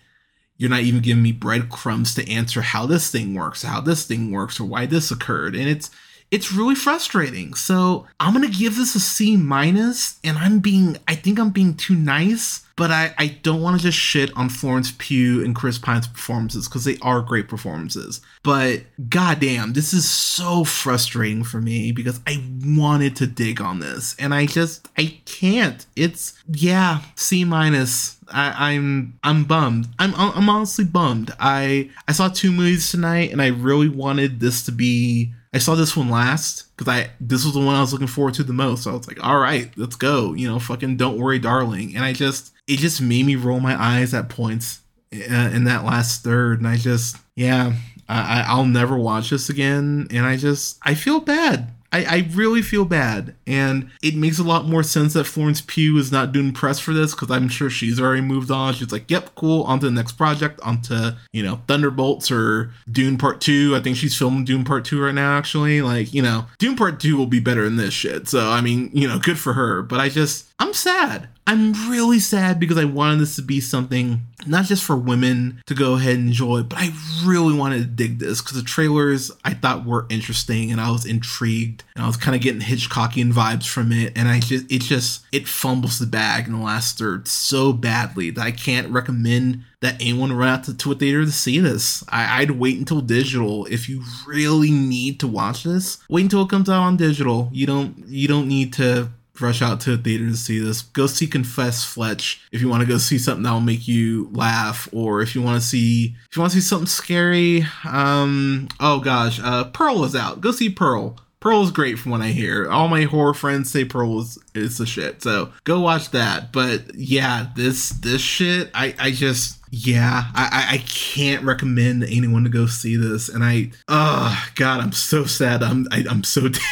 you're 0.59 0.71
not 0.71 0.81
even 0.81 1.03
giving 1.03 1.23
me 1.23 1.33
breadcrumbs 1.33 2.15
to 2.15 2.31
answer 2.31 2.63
how 2.63 2.87
this 2.87 3.11
thing 3.11 3.35
works 3.35 3.63
how 3.63 3.81
this 3.81 4.07
thing 4.07 4.31
works 4.31 4.59
or 4.59 4.65
why 4.65 4.87
this 4.87 5.11
occurred. 5.11 5.55
And 5.55 5.69
it's 5.69 5.91
it's 6.31 6.53
really 6.53 6.75
frustrating. 6.75 7.55
So 7.55 8.07
I'm 8.19 8.33
gonna 8.33 8.49
give 8.49 8.77
this 8.77 8.95
a 8.95 9.01
C 9.01 9.37
minus, 9.37 10.19
and 10.25 10.37
I'm 10.39 10.59
being 10.59 10.97
I 11.07 11.15
think 11.15 11.39
I'm 11.39 11.51
being 11.51 11.75
too 11.75 11.95
nice, 11.95 12.67
but 12.77 12.91
I, 12.91 13.15
I 13.17 13.29
don't 13.43 13.63
want 13.63 13.79
to 13.79 13.83
just 13.83 13.99
shit 13.99 14.31
on 14.37 14.49
Florence 14.49 14.93
Pugh 14.99 15.45
and 15.45 15.55
Chris 15.55 15.79
Pine's 15.79 16.07
performances 16.07 16.69
because 16.69 16.85
they 16.85 16.99
are 17.01 17.23
great 17.23 17.49
performances. 17.49 18.21
But 18.43 18.83
goddamn, 19.09 19.73
this 19.73 19.95
is 19.95 20.09
so 20.09 20.65
frustrating 20.65 21.43
for 21.43 21.61
me 21.61 21.93
because 21.93 22.21
I 22.27 22.45
wanted 22.65 23.17
to 23.17 23.27
dig 23.27 23.61
on 23.61 23.79
this 23.79 24.15
and 24.19 24.35
I 24.35 24.47
just 24.47 24.89
I 24.99 25.19
can't. 25.25 25.87
It's 25.97 26.39
yeah, 26.53 27.01
C 27.15 27.45
minus. 27.45 28.17
I, 28.29 28.73
I'm 28.73 29.19
I'm 29.23 29.45
bummed. 29.45 29.89
I'm 29.99 30.13
I'm 30.17 30.49
honestly 30.49 30.85
bummed. 30.85 31.33
I 31.39 31.91
I 32.09 32.13
saw 32.13 32.29
two 32.29 32.51
movies 32.51 32.91
tonight 32.91 33.31
and 33.31 33.41
I 33.41 33.49
really 33.49 33.89
wanted 33.89 34.41
this 34.41 34.65
to 34.65 34.73
be 34.73 35.33
I 35.57 35.59
saw 35.59 35.75
this 35.75 35.97
one 35.97 36.11
last 36.11 36.65
because 36.77 36.93
I 36.93 37.09
this 37.19 37.47
was 37.47 37.55
the 37.55 37.61
one 37.61 37.75
I 37.75 37.81
was 37.81 37.91
looking 37.91 38.07
forward 38.07 38.35
to 38.35 38.45
the 38.45 38.53
most. 38.53 38.83
So 38.83 38.91
I 38.91 38.95
was 38.95 39.09
like, 39.09 39.25
all 39.25 39.39
right, 39.39 39.73
let's 39.79 39.97
go. 39.97 40.35
You 40.35 40.49
know, 40.49 40.59
fucking 40.59 40.99
don't 40.99 41.17
worry, 41.17 41.39
darling. 41.39 41.97
And 41.97 42.05
I 42.05 42.13
just 42.13 42.53
it 42.67 42.79
just 42.79 43.01
made 43.01 43.25
me 43.25 43.37
roll 43.37 43.59
my 43.59 43.75
eyes 43.83 44.13
at 44.13 44.29
points 44.29 44.81
uh, 45.15 45.51
in 45.55 45.65
that 45.65 45.87
last 45.87 46.23
third, 46.23 46.59
and 46.59 46.69
I 46.69 46.77
just 46.77 47.17
yeah, 47.37 47.73
I 48.07 48.45
I'll 48.47 48.67
never 48.67 48.99
watch 48.99 49.31
this 49.31 49.49
again. 49.49 50.09
And 50.11 50.27
I 50.27 50.37
just 50.37 50.79
I 50.83 50.95
feel 50.95 51.21
bad. 51.21 51.73
I, 51.97 52.17
I 52.17 52.29
really 52.33 52.61
feel 52.61 52.85
bad. 52.85 53.35
And 53.47 53.91
it 54.03 54.15
makes 54.15 54.39
a 54.39 54.43
lot 54.43 54.67
more 54.67 54.83
sense 54.83 55.15
that 55.15 55.25
Florence 55.25 55.63
Pugh 55.63 55.97
is 55.97 56.13
not 56.13 56.33
doing 56.33 56.53
press 56.53 56.79
for 56.79 56.93
this 56.93 57.15
because 57.15 57.31
I'm 57.31 57.49
sure 57.49 57.71
she's 57.71 57.99
already 57.99 58.21
moved 58.21 58.51
on. 58.51 58.75
She's 58.75 58.93
like, 58.93 59.11
yep, 59.11 59.35
cool, 59.35 59.63
on 59.63 59.81
to 59.81 59.87
the 59.87 59.93
next 59.93 60.13
project, 60.13 60.61
onto, 60.61 61.13
you 61.33 61.43
know, 61.43 61.61
Thunderbolts 61.67 62.31
or 62.31 62.73
Dune 62.91 63.17
Part 63.17 63.41
2. 63.41 63.75
I 63.75 63.81
think 63.81 63.97
she's 63.97 64.17
filming 64.17 64.45
Dune 64.45 64.65
Part 64.65 64.85
2 64.85 65.03
right 65.03 65.15
now, 65.15 65.39
actually. 65.39 65.81
Like, 65.81 66.13
you 66.13 66.21
know, 66.21 66.47
Dune 66.59 66.77
Part 66.77 67.01
2 67.01 67.17
will 67.17 67.27
be 67.27 67.41
better 67.41 67.65
than 67.65 67.77
this 67.77 67.95
shit. 67.95 68.29
So, 68.29 68.51
I 68.51 68.61
mean, 68.61 68.91
you 68.93 69.09
know, 69.09 69.19
good 69.19 69.39
for 69.39 69.55
her. 69.55 69.81
But 69.83 70.01
I 70.01 70.09
just, 70.11 70.46
I'm 70.59 70.73
sad. 70.75 71.29
I'm 71.49 71.73
really 71.89 72.19
sad 72.19 72.59
because 72.59 72.77
I 72.77 72.85
wanted 72.85 73.21
this 73.21 73.37
to 73.37 73.43
be 73.43 73.61
something 73.61 74.23
not 74.47 74.65
just 74.65 74.83
for 74.83 74.97
women 74.97 75.63
to 75.67 75.75
go 75.75 75.95
ahead 75.95 76.17
and 76.17 76.29
enjoy, 76.29 76.63
but 76.65 76.79
I 76.79 76.93
really 77.25 77.55
wanted 77.55 77.79
to 77.79 77.85
dig 77.85 78.19
this 78.19 78.41
because 78.41 78.57
the 78.57 78.65
trailers 78.65 79.31
I 79.45 79.55
thought 79.55 79.87
were 79.87 80.07
interesting 80.09 80.73
and 80.73 80.81
I 80.81 80.91
was 80.91 81.07
intrigued 81.07 81.85
and 81.95 82.03
I 82.03 82.07
was 82.07 82.17
kind 82.17 82.35
of 82.35 82.43
getting 82.43 82.61
Hitchcockian 82.61 83.33
vibes 83.33 83.69
from 83.69 83.93
it. 83.93 84.13
And 84.17 84.29
I 84.29 84.41
just, 84.41 84.71
it 84.71 84.83
just, 84.83 85.25
it 85.31 85.47
fumbles 85.47 86.01
the 86.01 86.07
bag 86.07 86.47
in 86.47 86.53
the 86.53 86.65
last 86.65 86.99
third 86.99 87.29
so 87.29 87.73
badly 87.73 88.31
that 88.31 88.45
I 88.45 88.51
can't 88.51 88.91
recommend 88.91 89.63
that 89.83 90.01
anyone 90.01 90.33
run 90.33 90.49
out 90.49 90.65
to, 90.65 90.77
to 90.77 90.93
a 90.93 90.95
theater 90.95 91.25
to 91.25 91.31
see 91.31 91.61
this. 91.61 92.03
I, 92.09 92.43
I'd 92.43 92.53
wait 92.53 92.79
until 92.79 93.01
digital 93.01 93.67
if 93.67 93.89
you 93.89 94.03
really 94.27 94.71
need 94.71 95.21
to 95.21 95.29
watch 95.29 95.63
this. 95.63 95.99
Wait 96.09 96.23
until 96.23 96.43
it 96.43 96.51
comes 96.51 96.69
out 96.69 96.83
on 96.83 96.97
digital. 96.97 97.51
You 97.53 97.67
don't, 97.67 97.97
you 98.09 98.27
don't 98.27 98.49
need 98.49 98.73
to 98.75 99.11
rush 99.41 99.63
out 99.63 99.81
to 99.81 99.95
a 99.95 99.97
theater 99.97 100.27
to 100.27 100.37
see 100.37 100.59
this. 100.59 100.83
Go 100.83 101.07
see 101.07 101.27
Confess 101.27 101.85
Fletch 101.85 102.43
if 102.53 102.61
you 102.61 102.69
want 102.69 102.83
to 102.83 102.89
go 102.89 102.99
see 102.99 103.19
something 103.19 103.43
that 103.45 103.53
will 103.53 103.61
make 103.61 103.89
you 103.89 104.29
laugh, 104.33 104.89
or 104.93 105.23
if 105.23 105.35
you 105.35 105.43
want 105.43 105.61
to 105.61 105.67
see 105.67 106.17
if 106.29 106.37
you 106.37 106.41
want 106.41 106.53
to 106.53 106.61
see 106.61 106.67
something 106.67 106.87
scary. 106.87 107.65
Um, 107.85 108.69
oh 108.81 109.01
gosh, 109.01 109.41
uh, 109.43 109.65
Pearl 109.65 110.05
is 110.05 110.17
out. 110.17 110.41
Go 110.41 110.53
see 110.53 110.71
Pearl. 110.71 111.17
Pearl 111.47 111.63
is 111.63 111.71
great 111.71 111.99
from 111.99 112.11
what 112.11 112.23
I 112.23 112.29
hear. 112.29 112.69
All 112.69 112.89
my 112.89 113.03
horror 113.03 113.35
friends 113.35 113.71
say 113.71 113.85
Pearl 113.85 114.21
is, 114.21 114.39
is 114.55 114.79
the 114.79 114.87
shit. 114.87 115.23
So 115.23 115.53
go 115.65 115.81
watch 115.81 116.11
that. 116.11 116.51
But 116.51 116.95
yeah, 116.95 117.49
this 117.55 117.91
this 117.91 118.21
shit, 118.21 118.71
I 118.75 118.95
I 118.99 119.11
just 119.13 119.61
yeah, 119.71 120.25
I 120.35 120.67
I 120.73 120.79
can't 120.89 121.45
recommend 121.45 122.03
anyone 122.03 122.45
to 122.45 122.51
go 122.51 122.67
see 122.67 122.97
this. 122.97 123.29
And 123.29 123.45
I 123.45 123.71
oh 123.87 124.45
god, 124.55 124.81
I'm 124.81 124.93
so 124.93 125.25
sad. 125.25 125.63
I'm 125.63 125.87
I, 125.93 125.99
am 125.99 126.09
i 126.09 126.11
am 126.13 126.25
so 126.25 126.41
down 126.49 126.63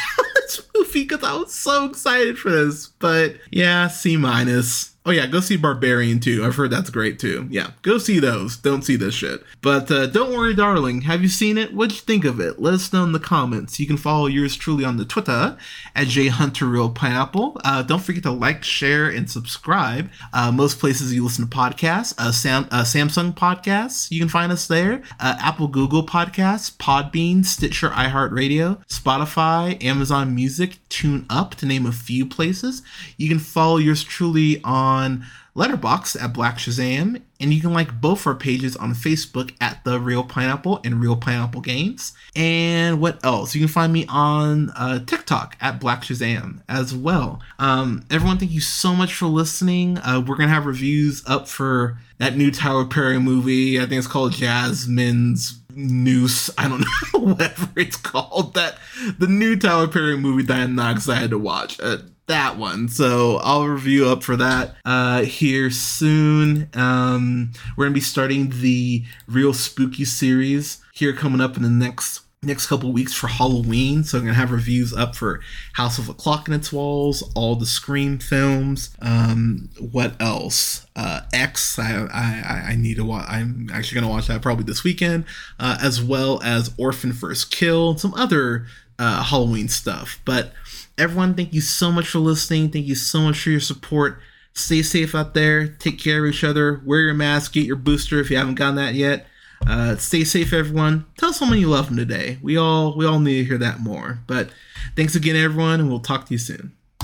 because 0.92 1.22
I 1.22 1.34
was 1.34 1.52
so 1.52 1.86
excited 1.86 2.38
for 2.38 2.50
this. 2.50 2.86
But 2.86 3.36
yeah, 3.50 3.88
C 3.88 4.16
minus. 4.16 4.93
Oh 5.06 5.10
yeah, 5.10 5.26
go 5.26 5.40
see 5.40 5.58
Barbarian 5.58 6.18
too. 6.18 6.42
I've 6.42 6.56
heard 6.56 6.70
that's 6.70 6.88
great 6.88 7.18
too. 7.18 7.46
Yeah, 7.50 7.72
go 7.82 7.98
see 7.98 8.20
those. 8.20 8.56
Don't 8.56 8.80
see 8.82 8.96
this 8.96 9.14
shit. 9.14 9.42
But 9.60 9.90
uh, 9.90 10.06
don't 10.06 10.32
worry, 10.32 10.54
darling. 10.54 11.02
Have 11.02 11.20
you 11.20 11.28
seen 11.28 11.58
it? 11.58 11.74
What'd 11.74 11.94
you 11.94 12.00
think 12.00 12.24
of 12.24 12.40
it? 12.40 12.58
Let 12.58 12.72
us 12.72 12.90
know 12.90 13.04
in 13.04 13.12
the 13.12 13.20
comments. 13.20 13.78
You 13.78 13.86
can 13.86 13.98
follow 13.98 14.28
yours 14.28 14.56
truly 14.56 14.82
on 14.82 14.96
the 14.96 15.04
Twitter 15.04 15.58
at 15.94 16.06
jhunterreelpineapple. 16.06 17.60
Uh, 17.62 17.82
don't 17.82 18.02
forget 18.02 18.22
to 18.22 18.30
like, 18.30 18.64
share, 18.64 19.10
and 19.10 19.30
subscribe. 19.30 20.08
Uh, 20.32 20.50
most 20.50 20.78
places 20.78 21.12
you 21.12 21.22
listen 21.22 21.46
to 21.46 21.54
podcasts, 21.54 22.14
uh, 22.16 22.32
Sam, 22.32 22.66
uh, 22.70 22.82
Samsung 22.84 23.34
podcasts, 23.34 24.10
you 24.10 24.18
can 24.18 24.30
find 24.30 24.50
us 24.50 24.66
there. 24.66 25.02
Uh, 25.20 25.36
Apple, 25.38 25.68
Google 25.68 26.06
podcasts, 26.06 26.74
Podbean, 26.74 27.44
Stitcher, 27.44 27.90
iHeartRadio, 27.90 28.82
Spotify, 28.86 29.82
Amazon 29.84 30.34
Music, 30.34 30.78
Tune 30.88 31.26
Up, 31.28 31.56
to 31.56 31.66
name 31.66 31.84
a 31.84 31.92
few 31.92 32.24
places. 32.24 32.80
You 33.18 33.28
can 33.28 33.38
follow 33.38 33.76
yours 33.76 34.02
truly 34.02 34.62
on 34.64 34.93
on 34.94 35.24
Letterboxd 35.56 36.20
at 36.20 36.32
Black 36.32 36.58
Shazam, 36.58 37.20
and 37.38 37.54
you 37.54 37.60
can 37.60 37.72
like 37.72 38.00
both 38.00 38.26
our 38.26 38.34
pages 38.34 38.76
on 38.76 38.92
Facebook 38.92 39.52
at 39.60 39.84
The 39.84 40.00
Reel 40.00 40.24
Pineapple 40.24 40.80
and 40.84 41.00
Reel 41.00 41.16
Pineapple 41.16 41.60
Games. 41.60 42.12
And 42.34 43.00
what 43.00 43.24
else? 43.24 43.54
You 43.54 43.60
can 43.60 43.68
find 43.68 43.92
me 43.92 44.04
on 44.08 44.70
uh, 44.70 45.04
TikTok 45.04 45.56
at 45.60 45.78
Black 45.78 46.02
Shazam 46.02 46.62
as 46.68 46.94
well. 46.94 47.40
Um, 47.58 48.04
everyone, 48.10 48.38
thank 48.38 48.50
you 48.50 48.60
so 48.60 48.94
much 48.94 49.14
for 49.14 49.26
listening. 49.26 49.98
Uh, 49.98 50.22
we're 50.26 50.36
gonna 50.36 50.48
have 50.48 50.66
reviews 50.66 51.22
up 51.26 51.46
for 51.46 51.98
that 52.18 52.36
new 52.36 52.50
Tyler 52.50 52.84
Perry 52.84 53.20
movie. 53.20 53.78
I 53.78 53.86
think 53.86 53.98
it's 53.98 54.06
called 54.06 54.32
Jasmine's 54.32 55.60
Noose. 55.76 56.50
I 56.58 56.68
don't 56.68 56.80
know 57.14 57.20
whatever 57.20 57.68
it's 57.76 57.96
called. 57.96 58.54
That 58.54 58.78
the 59.18 59.26
new 59.26 59.56
Tyler 59.56 59.88
Perry 59.88 60.16
movie 60.16 60.42
that 60.44 60.60
I'm 60.60 60.74
not 60.74 60.96
excited 60.96 61.30
to 61.30 61.38
watch. 61.38 61.78
Uh, 61.80 61.98
that 62.26 62.56
one. 62.56 62.88
So 62.88 63.36
I'll 63.42 63.66
review 63.66 64.08
up 64.08 64.22
for 64.22 64.36
that 64.36 64.76
uh, 64.84 65.22
here 65.22 65.70
soon. 65.70 66.68
Um, 66.74 67.52
we're 67.76 67.84
gonna 67.86 67.94
be 67.94 68.00
starting 68.00 68.50
the 68.60 69.04
real 69.26 69.52
spooky 69.52 70.04
series 70.04 70.80
here 70.94 71.12
coming 71.12 71.40
up 71.40 71.56
in 71.56 71.62
the 71.62 71.68
next 71.68 72.23
next 72.46 72.66
couple 72.66 72.92
weeks 72.92 73.12
for 73.12 73.28
Halloween. 73.28 74.04
So 74.04 74.18
I'm 74.18 74.24
gonna 74.24 74.34
have 74.34 74.50
reviews 74.50 74.92
up 74.92 75.14
for 75.14 75.40
House 75.74 75.98
of 75.98 76.08
a 76.08 76.14
Clock 76.14 76.48
in 76.48 76.54
Its 76.54 76.72
Walls, 76.72 77.22
all 77.34 77.56
the 77.56 77.66
Scream 77.66 78.18
films. 78.18 78.94
Um, 79.00 79.70
what 79.78 80.20
else? 80.20 80.86
Uh, 80.96 81.22
X. 81.32 81.78
I, 81.78 82.08
I 82.12 82.70
I 82.70 82.76
need 82.76 82.96
to 82.96 83.04
watch. 83.04 83.26
I'm 83.28 83.68
actually 83.72 84.00
gonna 84.00 84.12
watch 84.12 84.26
that 84.28 84.42
probably 84.42 84.64
this 84.64 84.84
weekend, 84.84 85.24
uh, 85.58 85.78
as 85.82 86.02
well 86.02 86.42
as 86.42 86.72
Orphan 86.78 87.12
First 87.12 87.50
Kill, 87.50 87.96
some 87.98 88.14
other 88.14 88.66
uh, 88.98 89.22
Halloween 89.22 89.68
stuff. 89.68 90.20
But 90.24 90.52
everyone, 90.98 91.34
thank 91.34 91.52
you 91.52 91.60
so 91.60 91.90
much 91.90 92.08
for 92.08 92.18
listening. 92.18 92.70
Thank 92.70 92.86
you 92.86 92.94
so 92.94 93.20
much 93.20 93.40
for 93.40 93.50
your 93.50 93.60
support. 93.60 94.20
Stay 94.52 94.82
safe 94.82 95.14
out 95.14 95.34
there. 95.34 95.66
Take 95.66 95.98
care 95.98 96.24
of 96.24 96.32
each 96.32 96.44
other. 96.44 96.80
Wear 96.84 97.00
your 97.00 97.14
mask. 97.14 97.54
Get 97.54 97.66
your 97.66 97.76
booster 97.76 98.20
if 98.20 98.30
you 98.30 98.36
haven't 98.36 98.54
gotten 98.54 98.76
that 98.76 98.94
yet. 98.94 99.26
Uh, 99.66 99.96
stay 99.96 100.24
safe, 100.24 100.52
everyone. 100.52 101.06
Tell 101.16 101.32
someone 101.32 101.58
you 101.58 101.68
love 101.68 101.86
them 101.86 101.96
today. 101.96 102.38
We 102.42 102.56
all 102.56 102.96
we 102.96 103.06
all 103.06 103.18
need 103.18 103.38
to 103.38 103.44
hear 103.44 103.58
that 103.58 103.80
more. 103.80 104.20
But 104.26 104.50
thanks 104.96 105.14
again, 105.14 105.36
everyone, 105.36 105.80
and 105.80 105.88
we'll 105.88 106.00
talk 106.00 106.26
to 106.26 106.34
you 106.34 106.38
soon. 106.38 106.72